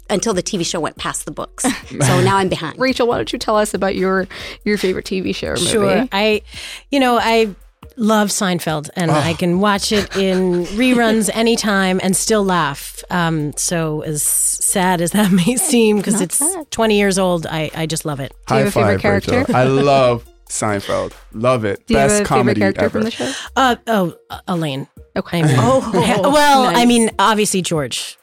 Until 0.09 0.35
the 0.35 0.43
TV 0.43 0.67
show 0.67 0.81
went 0.81 0.97
past 0.97 1.25
the 1.25 1.31
books. 1.31 1.65
So 1.91 2.21
now 2.21 2.37
I'm 2.37 2.49
behind. 2.49 2.79
Rachel, 2.81 3.07
why 3.07 3.17
don't 3.17 3.33
you 3.33 3.39
tell 3.39 3.57
us 3.57 3.75
about 3.75 3.95
your 3.95 4.27
your 4.65 4.77
favorite 4.77 5.05
TV 5.05 5.35
show 5.35 5.49
or 5.49 5.57
movie? 5.57 5.67
Sure. 5.67 6.09
I, 6.11 6.43
you 6.91 6.99
know, 6.99 7.19
I 7.21 7.55
love 8.01 8.29
Seinfeld 8.31 8.89
and 8.97 9.11
I 9.11 9.35
can 9.35 9.61
watch 9.61 9.93
it 9.93 10.17
in 10.17 10.65
reruns 10.77 11.31
anytime 11.35 12.01
and 12.03 12.17
still 12.17 12.43
laugh. 12.45 13.05
Um, 13.11 13.53
so 13.57 14.01
as 14.03 14.23
sad 14.23 15.01
as 15.01 15.11
that 15.13 15.31
may 15.47 15.57
seem, 15.57 15.99
because 15.99 16.21
it's 16.21 16.43
20 16.71 16.97
years 16.99 17.19
old, 17.19 17.47
I, 17.47 17.71
I 17.75 17.87
just 17.87 18.05
love 18.05 18.19
it. 18.21 18.33
Do 18.47 18.55
you 18.55 18.59
have 18.61 18.69
a 18.69 18.71
favorite 18.73 18.93
five, 18.95 19.01
character? 19.03 19.39
Rachel. 19.41 19.55
I 19.57 19.65
love 19.65 20.27
Seinfeld. 20.49 21.13
Love 21.33 21.65
it. 21.65 21.87
Do 21.87 21.95
you 21.95 21.99
Best 22.01 22.13
have 22.13 22.23
a 22.23 22.25
favorite 22.25 22.29
comedy 22.29 22.61
character 22.61 22.85
ever. 22.85 22.91
from 22.91 23.03
the 23.03 23.11
show? 23.11 23.33
Uh, 23.55 23.77
oh, 23.87 24.17
Elaine. 24.49 24.89
Okay. 25.17 25.41
I 25.41 25.47
mean, 25.47 25.57
Oh, 25.59 25.91
well, 26.33 26.65
I 26.77 26.87
mean, 26.87 27.11
obviously 27.19 27.63
George. 27.63 28.17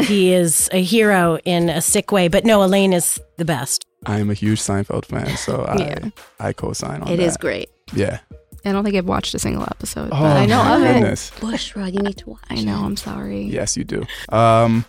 He 0.00 0.32
is 0.32 0.68
a 0.72 0.82
hero 0.82 1.38
in 1.44 1.68
a 1.70 1.80
sick 1.80 2.10
way, 2.12 2.28
but 2.28 2.44
no, 2.44 2.62
Elaine 2.62 2.92
is 2.92 3.20
the 3.36 3.44
best. 3.44 3.84
I 4.06 4.18
am 4.18 4.28
a 4.28 4.34
huge 4.34 4.60
Seinfeld 4.60 5.06
fan, 5.06 5.36
so 5.36 5.64
Yeah. 5.78 6.08
I 6.40 6.48
I 6.48 6.52
co-sign 6.52 7.00
on 7.02 7.08
It 7.08 7.16
that. 7.18 7.22
is 7.22 7.36
great. 7.36 7.70
Yeah. 7.94 8.18
I 8.64 8.72
don't 8.72 8.84
think 8.84 8.96
I've 8.96 9.06
watched 9.06 9.34
a 9.34 9.38
single 9.38 9.62
episode. 9.64 10.06
Oh, 10.12 10.20
but 10.20 10.36
I 10.36 10.46
know 10.46 10.62
my 10.62 10.76
of 10.76 10.82
it. 10.82 10.94
goodness. 11.00 11.30
Bushra, 11.32 11.92
you 11.92 12.00
need 12.00 12.16
to 12.18 12.30
watch. 12.30 12.40
I 12.50 12.62
know. 12.62 12.84
I'm 12.84 12.96
sorry. 12.96 13.42
Yes, 13.42 13.76
you 13.76 13.84
do. 13.84 14.04
Um. 14.30 14.84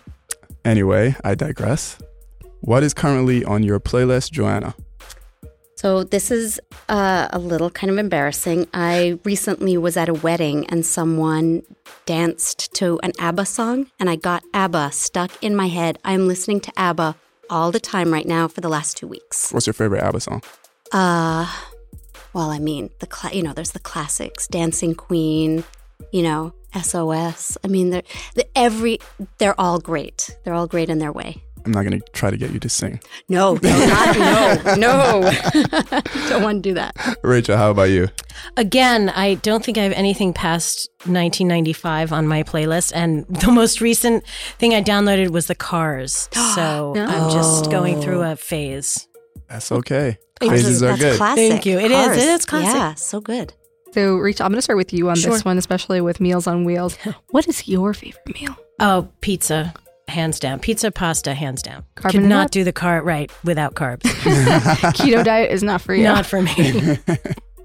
Anyway, 0.64 1.14
I 1.24 1.34
digress. 1.34 1.98
What 2.60 2.82
is 2.82 2.92
currently 2.92 3.44
on 3.44 3.62
your 3.62 3.78
playlist, 3.78 4.32
Joanna? 4.32 4.74
So 5.76 6.02
this 6.04 6.30
is 6.30 6.58
uh, 6.88 7.28
a 7.30 7.38
little 7.38 7.70
kind 7.70 7.90
of 7.90 7.98
embarrassing. 7.98 8.66
I 8.72 9.18
recently 9.24 9.76
was 9.76 9.96
at 9.96 10.08
a 10.08 10.14
wedding 10.14 10.66
and 10.68 10.84
someone 10.84 11.62
danced 12.06 12.72
to 12.76 12.98
an 13.02 13.12
ABBA 13.20 13.44
song, 13.46 13.86
and 14.00 14.08
I 14.08 14.16
got 14.16 14.42
ABBA 14.54 14.90
stuck 14.92 15.30
in 15.44 15.54
my 15.54 15.68
head. 15.68 15.98
I'm 16.02 16.26
listening 16.26 16.60
to 16.60 16.72
ABBA 16.76 17.14
all 17.50 17.70
the 17.70 17.78
time 17.78 18.12
right 18.12 18.26
now 18.26 18.48
for 18.48 18.60
the 18.62 18.68
last 18.70 18.96
two 18.96 19.06
weeks. 19.06 19.52
What's 19.52 19.66
your 19.66 19.74
favorite 19.74 20.02
ABBA 20.02 20.20
song? 20.20 20.42
Uh, 20.92 21.46
well, 22.36 22.50
I 22.50 22.58
mean, 22.58 22.90
the 22.98 23.06
cla- 23.06 23.32
you 23.32 23.42
know, 23.42 23.54
there's 23.54 23.70
the 23.70 23.78
classics, 23.78 24.46
Dancing 24.46 24.94
Queen, 24.94 25.64
you 26.12 26.22
know, 26.22 26.52
SOS. 26.78 27.56
I 27.64 27.68
mean, 27.68 27.88
they're, 27.88 28.02
the 28.34 28.46
every 28.54 28.98
they're 29.38 29.58
all 29.58 29.78
great. 29.78 30.36
They're 30.44 30.52
all 30.52 30.66
great 30.66 30.90
in 30.90 30.98
their 30.98 31.12
way. 31.12 31.42
I'm 31.64 31.72
not 31.72 31.84
gonna 31.84 32.00
try 32.12 32.30
to 32.30 32.36
get 32.36 32.52
you 32.52 32.60
to 32.60 32.68
sing. 32.68 33.00
No, 33.30 33.54
no, 33.62 33.86
not, 33.86 34.66
no, 34.66 34.74
no. 34.76 35.30
Don't 36.28 36.42
want 36.42 36.62
to 36.62 36.68
do 36.68 36.74
that. 36.74 37.16
Rachel, 37.22 37.56
how 37.56 37.70
about 37.70 37.88
you? 37.88 38.08
Again, 38.58 39.08
I 39.08 39.36
don't 39.36 39.64
think 39.64 39.78
I 39.78 39.84
have 39.84 39.92
anything 39.92 40.34
past 40.34 40.90
1995 41.06 42.12
on 42.12 42.28
my 42.28 42.42
playlist. 42.42 42.92
And 42.94 43.26
the 43.28 43.50
most 43.50 43.80
recent 43.80 44.26
thing 44.58 44.74
I 44.74 44.82
downloaded 44.82 45.30
was 45.30 45.46
the 45.46 45.54
Cars. 45.54 46.28
So 46.54 46.94
I'm 46.96 47.30
just 47.30 47.70
going 47.70 48.00
through 48.00 48.22
a 48.22 48.36
phase. 48.36 49.08
That's 49.48 49.70
okay. 49.72 50.18
Cars 50.40 50.50
Phases 50.52 50.82
are 50.82 50.88
that's 50.88 51.00
good. 51.00 51.16
Classic. 51.16 51.50
Thank 51.50 51.66
you. 51.66 51.78
It 51.78 51.90
is. 51.90 52.06
Cars. 52.06 52.16
It 52.18 52.28
is 52.28 52.46
classic. 52.46 52.74
Yeah, 52.74 52.94
so 52.94 53.20
good. 53.20 53.54
So, 53.92 54.16
Rachel, 54.16 54.44
I'm 54.44 54.52
going 54.52 54.58
to 54.58 54.62
start 54.62 54.76
with 54.76 54.92
you 54.92 55.08
on 55.08 55.16
Sure. 55.16 55.32
this 55.32 55.44
one, 55.44 55.56
especially 55.56 56.00
with 56.02 56.20
Meals 56.20 56.46
on 56.46 56.64
Wheels. 56.64 56.96
what 57.30 57.48
is 57.48 57.66
your 57.66 57.94
favorite 57.94 58.40
meal? 58.40 58.54
Oh, 58.78 59.08
pizza, 59.22 59.72
hands 60.08 60.38
down. 60.38 60.58
Pizza, 60.58 60.90
pasta, 60.90 61.32
hands 61.32 61.62
down. 61.62 61.84
Carbon 61.94 62.20
Could 62.22 62.28
not 62.28 62.42
nut? 62.42 62.50
do 62.50 62.64
the 62.64 62.72
car 62.72 63.02
right 63.02 63.30
without 63.44 63.74
carbs. 63.74 64.02
Keto 64.92 65.24
diet 65.24 65.50
is 65.50 65.62
not 65.62 65.80
for 65.80 65.94
you. 65.94 66.04
Not 66.04 66.26
for 66.26 66.42
me. 66.42 66.98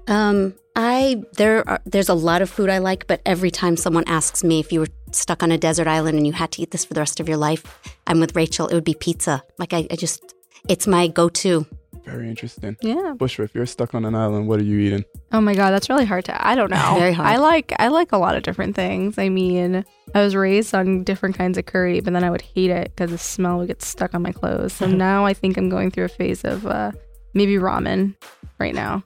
Um, 0.08 0.54
I 0.74 1.22
there 1.36 1.66
are 1.68 1.80
there's 1.86 2.08
a 2.08 2.14
lot 2.14 2.42
of 2.42 2.50
food 2.50 2.68
I 2.68 2.78
like, 2.78 3.06
but 3.06 3.20
every 3.24 3.52
time 3.52 3.76
someone 3.76 4.02
asks 4.08 4.42
me 4.42 4.58
if 4.58 4.72
you 4.72 4.80
were 4.80 4.88
stuck 5.12 5.44
on 5.44 5.52
a 5.52 5.56
desert 5.58 5.86
island 5.86 6.16
and 6.16 6.26
you 6.26 6.32
had 6.32 6.50
to 6.52 6.62
eat 6.62 6.72
this 6.72 6.84
for 6.84 6.92
the 6.92 6.98
rest 7.00 7.20
of 7.20 7.28
your 7.28 7.36
life, 7.38 7.64
I'm 8.08 8.18
with 8.18 8.34
Rachel. 8.34 8.66
It 8.66 8.74
would 8.74 8.82
be 8.84 8.94
pizza. 8.94 9.44
Like 9.58 9.72
I, 9.72 9.86
I 9.92 9.94
just, 9.96 10.31
it's 10.68 10.86
my 10.86 11.06
go-to. 11.08 11.66
Very 12.04 12.28
interesting. 12.28 12.76
yeah. 12.82 13.14
Bushra, 13.16 13.44
if 13.44 13.54
you're 13.54 13.64
stuck 13.64 13.94
on 13.94 14.04
an 14.04 14.16
island, 14.16 14.48
what 14.48 14.58
are 14.58 14.64
you 14.64 14.78
eating? 14.80 15.04
Oh 15.30 15.40
my 15.40 15.54
god, 15.54 15.70
that's 15.70 15.88
really 15.88 16.04
hard 16.04 16.24
to. 16.24 16.46
I 16.48 16.56
don't 16.56 16.70
know. 16.70 16.94
Very 16.98 17.12
hard. 17.12 17.28
I 17.28 17.36
like 17.36 17.72
I 17.78 17.88
like 17.88 18.10
a 18.10 18.18
lot 18.18 18.36
of 18.36 18.42
different 18.42 18.74
things. 18.74 19.18
I 19.18 19.28
mean, 19.28 19.84
I 20.12 20.20
was 20.20 20.34
raised 20.34 20.74
on 20.74 21.04
different 21.04 21.38
kinds 21.38 21.58
of 21.58 21.66
curry, 21.66 22.00
but 22.00 22.12
then 22.12 22.24
I 22.24 22.30
would 22.30 22.42
hate 22.42 22.70
it 22.70 22.90
because 22.96 23.12
the 23.12 23.18
smell 23.18 23.58
would 23.58 23.68
get 23.68 23.82
stuck 23.82 24.14
on 24.14 24.22
my 24.22 24.32
clothes. 24.32 24.72
So 24.72 24.86
now 25.08 25.24
I 25.24 25.32
think 25.32 25.56
I'm 25.56 25.68
going 25.68 25.92
through 25.92 26.06
a 26.06 26.08
phase 26.08 26.44
of 26.44 26.66
uh, 26.66 26.90
maybe 27.34 27.54
ramen 27.54 28.16
right 28.58 28.74
now. 28.74 29.04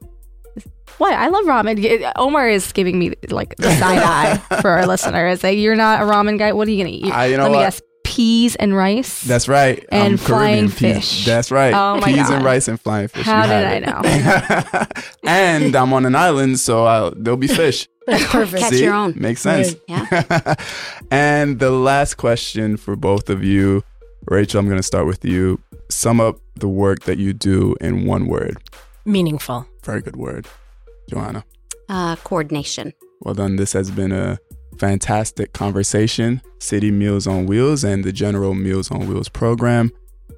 What? 0.96 1.12
I 1.12 1.28
love 1.28 1.44
ramen. 1.44 2.12
Omar 2.16 2.48
is 2.48 2.72
giving 2.72 2.98
me 2.98 3.12
like 3.28 3.56
the 3.56 3.70
side 3.76 3.98
eye 4.50 4.60
for 4.62 4.70
our 4.70 4.86
listeners. 4.86 5.44
Like, 5.44 5.58
you're 5.58 5.76
not 5.76 6.00
a 6.00 6.04
ramen 6.04 6.38
guy. 6.38 6.54
What 6.54 6.66
are 6.66 6.70
you 6.70 6.82
gonna 6.82 6.96
eat? 6.96 7.12
I- 7.12 7.26
you 7.26 7.36
know 7.36 7.42
Let 7.42 7.50
me 7.52 7.56
what? 7.58 7.64
guess. 7.64 7.82
Peas 8.16 8.56
and 8.56 8.74
rice. 8.74 9.22
That's 9.24 9.46
right. 9.46 9.84
And 9.92 10.12
I'm 10.12 10.16
flying 10.16 10.68
Caribbean. 10.70 10.94
Peas- 10.94 11.10
fish. 11.10 11.24
That's 11.26 11.50
right. 11.50 11.74
Oh 11.74 12.00
my 12.00 12.06
Peas 12.06 12.16
God. 12.28 12.32
and 12.36 12.44
rice 12.44 12.66
and 12.66 12.80
flying 12.80 13.08
fish. 13.08 13.26
How 13.26 13.42
You 13.42 13.48
did 13.48 13.84
had 13.84 13.84
I 13.84 14.80
know? 14.80 14.86
and 15.24 15.76
I'm 15.76 15.92
on 15.92 16.06
an 16.06 16.14
island, 16.14 16.58
so 16.58 16.84
I'll, 16.86 17.10
there'll 17.14 17.36
be 17.36 17.46
fish. 17.46 17.88
That's 18.06 18.24
perfect. 18.30 18.62
Catch 18.62 18.72
See? 18.72 18.84
your 18.84 18.94
own. 18.94 19.12
Makes 19.16 19.42
sense. 19.42 19.76
Yeah. 19.86 20.54
and 21.10 21.58
the 21.58 21.70
last 21.70 22.14
question 22.14 22.76
for 22.78 22.96
both 22.96 23.28
of 23.28 23.44
you, 23.44 23.82
Rachel, 24.28 24.60
I'm 24.60 24.66
going 24.66 24.78
to 24.78 24.82
start 24.82 25.06
with 25.06 25.22
you. 25.24 25.60
Sum 25.90 26.18
up 26.20 26.38
the 26.54 26.68
work 26.68 27.00
that 27.02 27.18
you 27.18 27.34
do 27.34 27.74
in 27.82 28.06
one 28.06 28.26
word. 28.28 28.56
Meaningful. 29.04 29.66
Very 29.84 30.00
good 30.00 30.16
word. 30.16 30.46
Joanna. 31.10 31.44
Uh, 31.88 32.16
coordination. 32.16 32.92
Well 33.20 33.34
done. 33.34 33.56
This 33.56 33.72
has 33.74 33.90
been 33.90 34.10
a 34.12 34.38
fantastic 34.76 35.52
conversation. 35.52 36.40
City 36.58 36.90
Meals 36.90 37.26
on 37.26 37.46
Wheels 37.46 37.84
and 37.84 38.04
the 38.04 38.12
General 38.12 38.54
Meals 38.54 38.90
on 38.90 39.08
Wheels 39.08 39.28
program. 39.28 39.90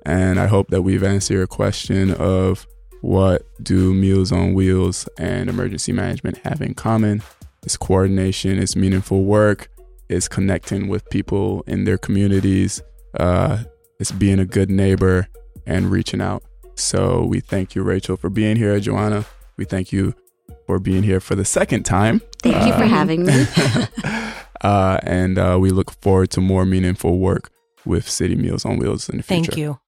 And 0.07 0.41
I 0.41 0.47
hope 0.47 0.69
that 0.69 0.83
we've 0.83 1.03
answered 1.03 1.35
your 1.35 1.47
question 1.47 2.13
of 2.15 2.67
what 3.01 3.43
do 3.63 3.95
Meals 3.95 4.33
on 4.33 4.55
Wheels 4.55 5.09
and 5.19 5.49
emergency 5.49 5.93
management 5.93 6.39
have 6.39 6.61
in 6.61 6.75
common? 6.75 7.23
It's 7.63 7.77
coordination, 7.77 8.59
it's 8.59 8.77
meaningful 8.77 9.25
work, 9.25 9.69
it's 10.09 10.29
connecting 10.29 10.89
with 10.89 11.09
people 11.11 11.63
in 11.67 11.85
their 11.85 11.99
communities, 11.99 12.83
uh, 13.19 13.65
it's 14.01 14.13
being 14.13 14.39
a 14.39 14.45
good 14.45 14.71
neighbor 14.71 15.29
and 15.67 15.91
reaching 15.91 16.21
out. 16.21 16.43
So 16.77 17.25
we 17.25 17.41
thank 17.41 17.75
you, 17.75 17.83
Rachel, 17.83 18.17
for 18.17 18.31
being 18.31 18.57
here. 18.57 18.79
Joanna, 18.81 19.27
we 19.57 19.65
thank 19.65 19.93
you 19.93 20.15
for 20.69 20.79
being 20.79 21.03
here 21.03 21.19
for 21.19 21.35
the 21.35 21.47
second 21.47 21.85
time. 21.85 22.21
Thank 22.43 22.67
you 22.67 22.75
for 22.75 22.85
having 22.85 23.25
me. 23.25 23.47
uh, 24.61 24.99
and 25.03 25.39
uh, 25.39 25.57
we 25.59 25.71
look 25.71 25.91
forward 26.03 26.31
to 26.33 26.43
more 26.43 26.67
meaningful 26.67 27.19
work 27.19 27.51
with 27.87 28.07
City 28.07 28.37
Meals 28.37 28.67
on 28.67 28.77
Wheels 28.77 29.09
in 29.09 29.17
the 29.17 29.23
future. 29.23 29.51
Thank 29.51 29.57
you. 29.57 29.79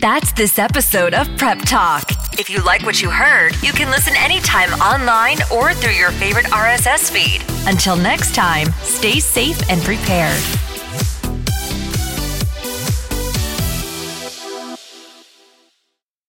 That's 0.00 0.32
this 0.32 0.58
episode 0.58 1.12
of 1.12 1.28
Prep 1.36 1.58
Talk. 1.58 2.04
If 2.38 2.48
you 2.48 2.64
like 2.64 2.82
what 2.86 3.02
you 3.02 3.10
heard, 3.10 3.52
you 3.62 3.74
can 3.74 3.90
listen 3.90 4.14
anytime 4.16 4.70
online 4.80 5.36
or 5.52 5.74
through 5.74 5.92
your 5.92 6.12
favorite 6.12 6.46
RSS 6.46 7.10
feed. 7.10 7.44
Until 7.68 7.94
next 7.94 8.34
time, 8.34 8.68
stay 8.80 9.20
safe 9.20 9.68
and 9.68 9.82
prepared. 9.82 10.40